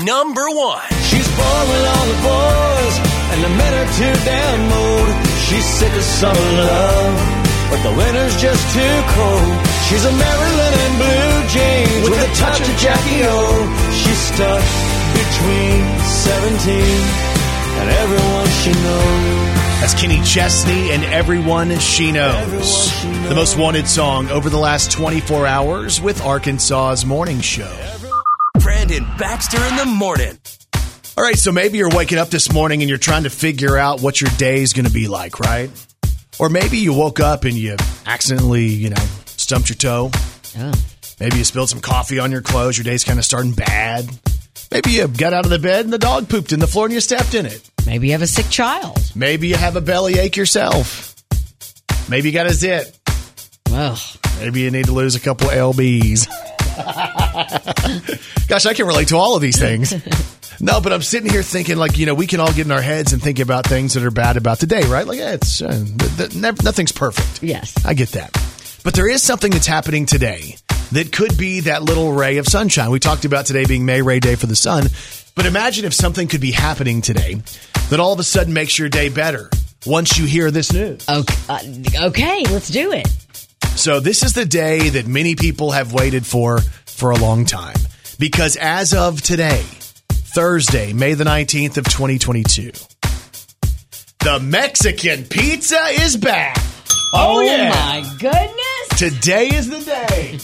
[0.00, 0.88] Number one.
[1.04, 2.94] She's born with all the boys,
[3.28, 5.12] and the men are too damn mood.
[5.44, 7.12] She's sick of summer love,
[7.68, 9.52] but the winter's just too cold.
[9.92, 13.36] She's a Marilyn and blue jeans with a touch of Jackie O.
[14.00, 14.64] She's stuck
[15.12, 15.84] between
[16.56, 16.72] 17
[17.76, 19.62] and everyone she knows.
[19.82, 23.02] That's Kenny Chesney and Everyone She Knows.
[23.28, 28.01] The most wanted song over the last 24 hours with Arkansas's morning show.
[28.92, 30.38] Brandon Baxter in the morning.
[31.16, 34.02] All right, so maybe you're waking up this morning and you're trying to figure out
[34.02, 35.70] what your day is going to be like, right?
[36.38, 40.10] Or maybe you woke up and you accidentally, you know, stumped your toe.
[40.58, 40.72] Oh.
[41.20, 42.76] Maybe you spilled some coffee on your clothes.
[42.76, 44.10] Your day's kind of starting bad.
[44.70, 46.92] Maybe you got out of the bed and the dog pooped in the floor and
[46.92, 47.70] you stepped in it.
[47.86, 48.98] Maybe you have a sick child.
[49.14, 51.14] Maybe you have a belly ache yourself.
[52.10, 52.98] Maybe you got a zit.
[53.70, 53.98] Ugh.
[54.38, 56.28] Maybe you need to lose a couple lbs.
[58.48, 59.94] Gosh, I can relate to all of these things.
[60.60, 62.80] No, but I'm sitting here thinking, like, you know, we can all get in our
[62.82, 65.06] heads and think about things that are bad about today, right?
[65.06, 67.42] Like, it's uh, th- th- nev- nothing's perfect.
[67.42, 67.74] Yes.
[67.84, 68.30] I get that.
[68.84, 70.56] But there is something that's happening today
[70.92, 72.90] that could be that little ray of sunshine.
[72.90, 74.84] We talked about today being May Ray Day for the sun.
[75.34, 77.42] But imagine if something could be happening today
[77.88, 79.50] that all of a sudden makes your day better
[79.86, 81.08] once you hear this news.
[81.08, 83.08] Okay, uh, okay, let's do it.
[83.76, 87.76] So this is the day that many people have waited for for a long time.
[88.18, 89.62] Because as of today,
[90.08, 92.70] Thursday, May the 19th of 2022,
[94.20, 96.56] the Mexican pizza is back.
[97.12, 98.98] Oh, oh my goodness.
[98.98, 100.38] Today is the day.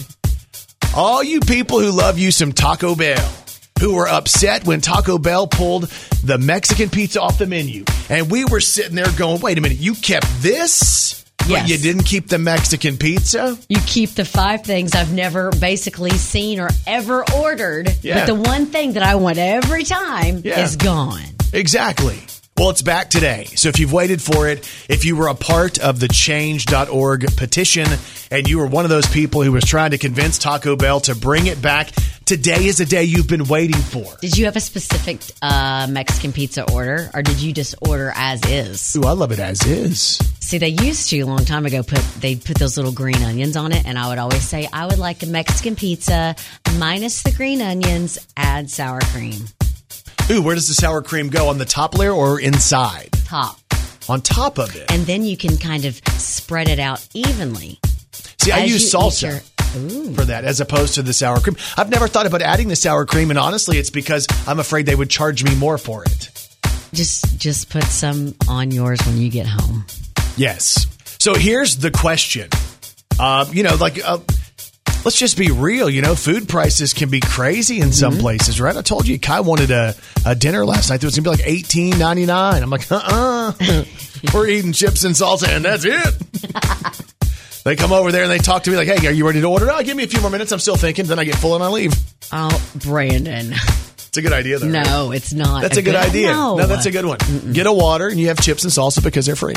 [0.97, 3.33] All you people who love you some Taco Bell,
[3.79, 5.85] who were upset when Taco Bell pulled
[6.25, 7.85] the Mexican pizza off the menu.
[8.11, 11.25] And we were sitting there going, wait a minute, you kept this?
[11.49, 13.59] But you didn't keep the Mexican pizza?
[13.69, 18.21] You keep the five things I've never basically seen or ever ordered, Yeah.
[18.21, 20.61] but the one thing that I want every time Yeah.
[20.65, 21.23] is gone.
[21.53, 22.19] Exactly.
[22.59, 23.45] Well, it's back today.
[23.55, 27.87] So if you've waited for it, if you were a part of the change.org petition
[28.33, 31.15] and you were one of those people who was trying to convince Taco Bell to
[31.15, 31.93] bring it back,
[32.25, 34.17] today is the day you've been waiting for.
[34.21, 38.45] Did you have a specific uh, Mexican pizza order, or did you just order as
[38.47, 38.97] is?
[38.97, 40.19] Ooh, I love it as is.
[40.41, 43.57] See, they used to a long time ago put they put those little green onions
[43.57, 46.35] on it, and I would always say I would like a Mexican pizza
[46.77, 49.47] minus the green onions, add sour cream,
[50.31, 51.49] Ooh, where does the sour cream go?
[51.49, 53.09] On the top layer or inside?
[53.25, 53.59] top,
[54.09, 54.91] On top of it.
[54.93, 57.79] and then you can kind of spread it out evenly.
[58.39, 59.23] See, I use salsa.
[59.77, 60.15] your- Ooh.
[60.15, 61.57] for that as opposed to the sour cream.
[61.77, 64.95] I've never thought about adding the sour cream, and honestly, it's because I'm afraid they
[64.95, 66.31] would charge me more for it.
[66.95, 69.85] Just just put some on yours when you get home.
[70.37, 70.87] Yes.
[71.19, 72.49] So here's the question.
[73.19, 74.19] Uh, you know, like, uh,
[75.05, 75.89] let's just be real.
[75.89, 78.77] You know, food prices can be crazy in some places, right?
[78.77, 79.95] I told you, Kai wanted a,
[80.27, 82.63] a dinner last night that was going to be like eighteen ninety nine.
[82.63, 83.85] I'm like, uh uh-uh.
[84.35, 87.63] We're eating chips and salsa, and that's it.
[87.65, 89.47] they come over there and they talk to me like, hey, are you ready to
[89.47, 89.69] order?
[89.71, 90.51] Oh, give me a few more minutes.
[90.53, 91.07] I'm still thinking.
[91.07, 91.93] Then I get full and I leave.
[92.33, 93.53] Oh, Brandon.
[93.53, 94.71] It's a good idea, though.
[94.71, 94.87] right?
[94.87, 95.63] No, it's not.
[95.63, 96.29] That's a good idea.
[96.33, 97.19] No, No, that's a good one.
[97.53, 99.55] Get a water and you have chips and salsa because they're free.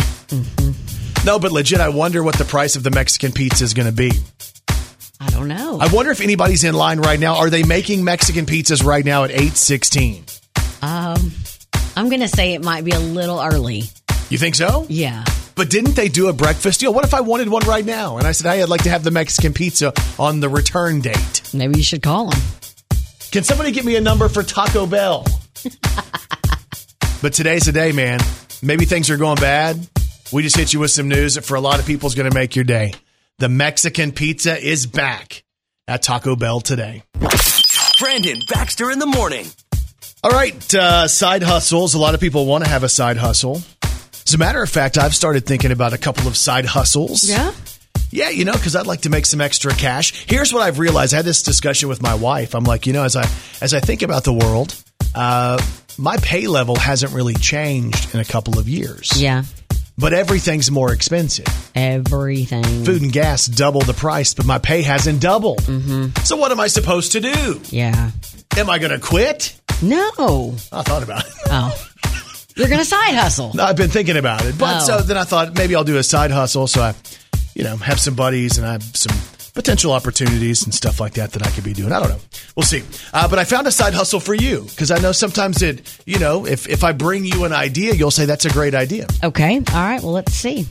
[1.26, 3.94] No, but legit, I wonder what the price of the Mexican pizza is going to
[3.94, 4.12] be.
[5.82, 5.96] I don't know.
[5.96, 7.38] I wonder if anybody's in line right now.
[7.38, 10.26] Are they making Mexican pizzas right now at 816?
[10.84, 11.32] um,
[11.96, 13.84] I'm going to say it might be a little early.
[14.30, 14.86] You think so?
[14.90, 15.26] Yeah.
[15.56, 16.94] But didn't they do a breakfast deal?
[16.94, 18.18] What if I wanted one right now?
[18.18, 21.50] And I said, hey, I'd like to have the Mexican pizza on the return date.
[21.54, 22.40] Maybe you should call them.
[23.32, 25.26] Can somebody get me a number for Taco Bell?
[27.22, 28.20] but today's the day, man.
[28.62, 29.80] Maybe things are going bad.
[30.32, 32.30] We just hit you with some news that for a lot of people is going
[32.30, 32.94] to make your day.
[33.40, 35.44] The Mexican pizza is back
[35.92, 37.04] at Taco Bell today.
[38.00, 39.46] Brandon Baxter in the morning.
[40.24, 41.96] All right, uh, side hustles.
[41.96, 43.62] A lot of people want to have a side hustle.
[44.26, 47.30] As a matter of fact, I've started thinking about a couple of side hustles.
[47.30, 47.52] Yeah.
[48.10, 50.26] Yeah, you know, because I'd like to make some extra cash.
[50.28, 51.14] Here's what I've realized.
[51.14, 52.56] I had this discussion with my wife.
[52.56, 53.24] I'm like, you know, as I
[53.62, 54.76] as I think about the world,
[55.14, 55.62] uh,
[55.98, 59.12] my pay level hasn't really changed in a couple of years.
[59.16, 59.44] Yeah.
[59.98, 61.46] But everything's more expensive.
[61.76, 62.64] Everything.
[62.86, 65.62] Food and gas double the price, but my pay hasn't doubled.
[65.64, 66.24] Mm-hmm.
[66.24, 67.62] So what am I supposed to do?
[67.66, 68.12] Yeah.
[68.58, 69.60] Am I going to quit?
[69.82, 70.56] No.
[70.72, 71.34] I thought about it.
[71.48, 71.88] Oh.
[72.56, 73.52] You're going to side hustle.
[73.60, 74.86] I've been thinking about it, but Oh.
[74.86, 76.68] so then I thought maybe I'll do a side hustle.
[76.68, 76.94] So I,
[77.54, 79.16] you know, have some buddies and I have some
[79.54, 81.92] potential opportunities and stuff like that that I could be doing.
[81.92, 82.20] I don't know.
[82.56, 82.84] We'll see.
[83.14, 86.20] Uh, but I found a side hustle for you because I know sometimes it, you
[86.20, 89.08] know, if if I bring you an idea, you'll say that's a great idea.
[89.24, 89.58] Okay.
[89.58, 90.02] All right.
[90.02, 90.68] Well, let's see.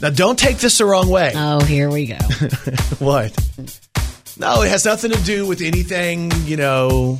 [0.00, 1.32] Now, don't take this the wrong way.
[1.34, 2.18] Oh, here we go.
[2.98, 3.36] What?
[4.38, 7.18] No, it has nothing to do with anything, you know,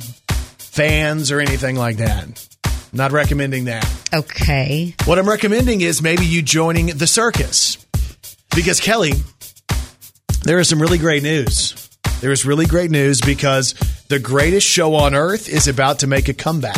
[0.59, 2.47] fans or anything like that.
[2.91, 3.85] Not recommending that.
[4.13, 4.95] Okay.
[5.05, 7.77] What I'm recommending is maybe you joining the circus.
[8.55, 9.13] Because, Kelly,
[10.43, 11.89] there is some really great news.
[12.19, 13.73] There is really great news because
[14.07, 16.77] the greatest show on earth is about to make a comeback.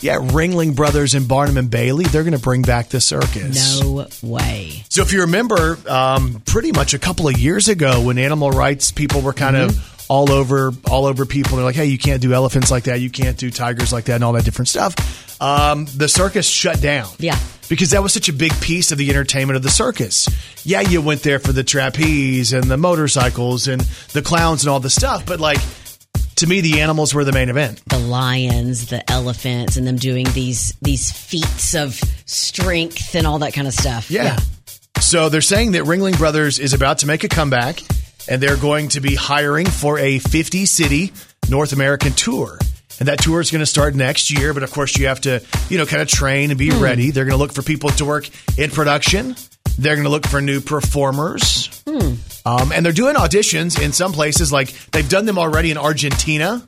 [0.00, 3.80] Yeah, Ringling Brothers and Barnum and Bailey, they're going to bring back the circus.
[3.80, 4.84] No way.
[4.88, 8.90] So if you remember, um, pretty much a couple of years ago, when animal rights
[8.92, 9.76] people were kind of
[10.10, 13.00] all over, all over people, they're like, "Hey, you can't do elephants like that.
[13.00, 16.82] You can't do tigers like that, and all that different stuff." Um, the circus shut
[16.82, 17.08] down.
[17.18, 17.38] Yeah.
[17.70, 20.28] because that was such a big piece of the entertainment of the circus.
[20.66, 23.80] Yeah, you went there for the trapeze and the motorcycles and
[24.12, 25.60] the clowns and all the stuff, but like
[26.36, 27.80] to me, the animals were the main event.
[27.86, 31.94] The lions, the elephants, and them doing these these feats of
[32.26, 34.10] strength and all that kind of stuff.
[34.10, 34.38] Yeah.
[35.00, 37.80] So they're saying that Ringling Brothers is about to make a comeback
[38.28, 41.12] and they're going to be hiring for a 50 city
[41.48, 42.58] North American tour.
[42.98, 45.42] And that tour is going to start next year, but of course you have to,
[45.68, 47.10] you know, kind of train and be ready.
[47.10, 49.36] They're going to look for people to work in production.
[49.78, 51.82] They're going to look for new performers.
[52.46, 56.66] Um, and they're doing auditions in some places, like they've done them already in Argentina,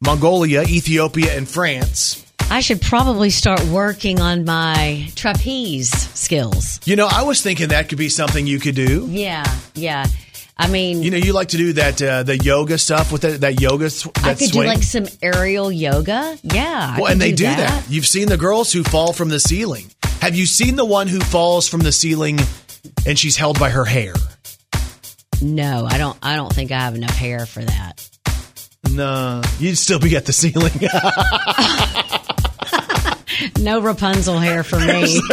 [0.00, 2.22] Mongolia, Ethiopia, and France.
[2.50, 6.80] I should probably start working on my trapeze skills.
[6.84, 9.06] You know, I was thinking that could be something you could do.
[9.10, 9.44] Yeah,
[9.74, 10.06] yeah.
[10.58, 13.40] I mean, You know, you like to do that uh, the yoga stuff with that,
[13.42, 13.90] that yoga.
[13.90, 14.62] Th- that I could swing.
[14.62, 16.38] do like some aerial yoga.
[16.42, 16.96] Yeah.
[16.98, 17.84] Well, and they do that.
[17.90, 19.90] You've seen the girls who fall from the ceiling.
[20.22, 22.38] Have you seen the one who falls from the ceiling
[23.06, 24.14] and she's held by her hair?
[25.42, 26.16] No, I don't.
[26.22, 28.08] I don't think I have enough hair for that.
[28.90, 30.72] No, you'd still be at the ceiling.
[33.60, 35.20] No Rapunzel hair for me.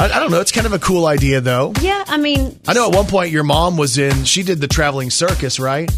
[0.00, 0.40] I, don't know.
[0.40, 1.72] It's kind of a cool idea, though.
[1.80, 4.24] yeah, I mean, I know at one point your mom was in.
[4.24, 5.90] She did the traveling circus, right?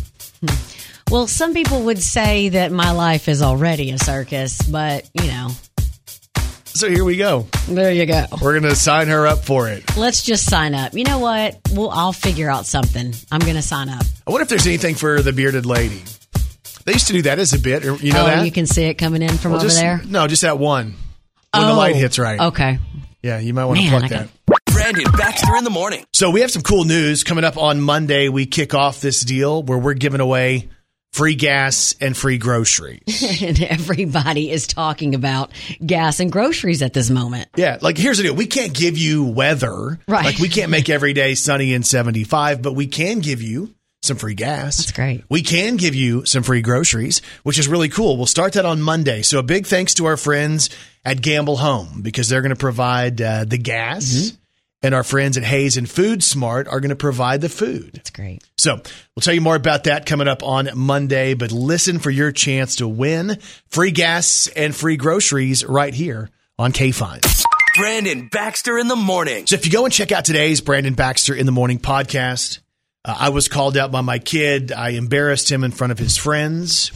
[1.10, 5.48] well, some people would say that my life is already a circus, but you know,
[6.64, 7.46] So here we go.
[7.68, 8.24] there you go.
[8.40, 9.96] We're gonna sign her up for it.
[9.96, 10.94] Let's just sign up.
[10.94, 11.58] You know what?
[11.72, 13.12] Well, I'll figure out something.
[13.30, 14.02] I'm going to sign up.
[14.26, 16.02] I wonder if there's anything for the bearded lady.
[16.90, 17.84] They used to do that as a bit.
[17.84, 18.44] You know oh, that?
[18.44, 20.02] you can see it coming in from Well, over just, there.
[20.08, 20.96] No, just that one.
[21.54, 22.40] When the Oh, light hits right.
[22.40, 22.80] Okay.
[23.22, 24.28] Yeah, you might want to Man, pluck I that.
[24.48, 26.04] got- Brandon Baxter in the morning.
[26.12, 28.28] So we have some cool news coming up on Monday.
[28.28, 30.68] We kick off this deal where we're giving away
[31.12, 33.40] free gas and free groceries.
[33.42, 35.52] and everybody is talking about
[35.86, 37.50] gas and groceries at this moment.
[37.54, 38.34] yeah, like here's the deal.
[38.34, 40.00] We can't give you weather.
[40.08, 40.24] Right.
[40.24, 43.72] Like we can't make every day sunny and 75, but we can give you
[44.02, 44.78] some free gas.
[44.78, 45.24] That's great.
[45.28, 48.16] We can give you some free groceries, which is really cool.
[48.16, 49.22] We'll start that on Monday.
[49.22, 50.70] So a big thanks to our friends
[51.04, 54.04] at Gamble Home because they're going to provide uh, the gas.
[54.04, 54.36] Mm-hmm.
[54.82, 57.90] And our friends at Hayes and Food Smart are going to provide the food.
[57.92, 58.42] That's great.
[58.56, 62.32] So we'll tell you more about that coming up on Monday, but listen for your
[62.32, 63.36] chance to win
[63.68, 67.44] free gas and free groceries right here on K5.
[67.76, 69.46] Brandon Baxter in the morning.
[69.46, 72.60] So if you go and check out today's Brandon Baxter in the Morning podcast,
[73.04, 74.72] uh, I was called out by my kid.
[74.72, 76.92] I embarrassed him in front of his friends.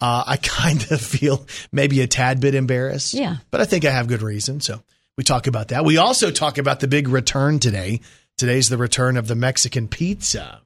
[0.00, 3.14] Uh, I kind of feel maybe a tad bit embarrassed.
[3.14, 3.36] Yeah.
[3.50, 4.60] But I think I have good reason.
[4.60, 4.82] So
[5.16, 5.84] we talk about that.
[5.84, 8.00] We also talk about the big return today.
[8.36, 10.60] Today's the return of the Mexican pizza.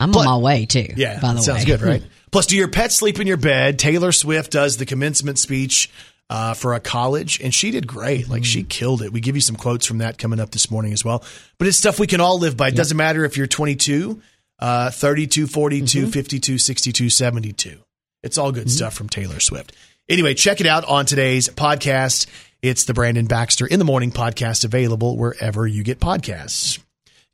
[0.00, 0.88] I'm But- on my way too.
[0.96, 2.02] Yeah, by the sounds way, good, right?
[2.32, 3.78] Plus, do your pets sleep in your bed?
[3.78, 5.90] Taylor Swift does the commencement speech
[6.32, 8.26] uh, for a college, and she did great.
[8.26, 9.12] Like she killed it.
[9.12, 11.22] We give you some quotes from that coming up this morning as well.
[11.58, 12.68] But it's stuff we can all live by.
[12.68, 14.22] It doesn't matter if you're 22,
[14.58, 17.78] uh, 32, 42, 52, 62, 72.
[18.22, 19.72] It's all good stuff from Taylor Swift.
[20.08, 22.26] Anyway, check it out on today's podcast.
[22.62, 26.78] It's the Brandon Baxter in the Morning podcast available wherever you get podcasts.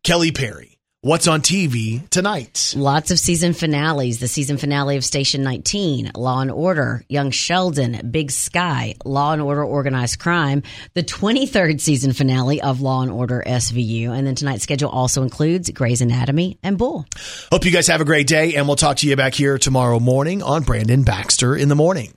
[0.02, 2.74] Kelly Perry, what's on TV tonight?
[2.76, 4.18] Lots of season finales.
[4.18, 9.42] The season finale of Station 19, Law and Order, Young Sheldon, Big Sky, Law and
[9.42, 10.62] Order Organized Crime,
[10.94, 14.10] the 23rd season finale of Law and Order SVU.
[14.10, 17.06] And then tonight's schedule also includes Grey's Anatomy and Bull.
[17.52, 20.00] Hope you guys have a great day, and we'll talk to you back here tomorrow
[20.00, 22.12] morning on Brandon Baxter in the Morning.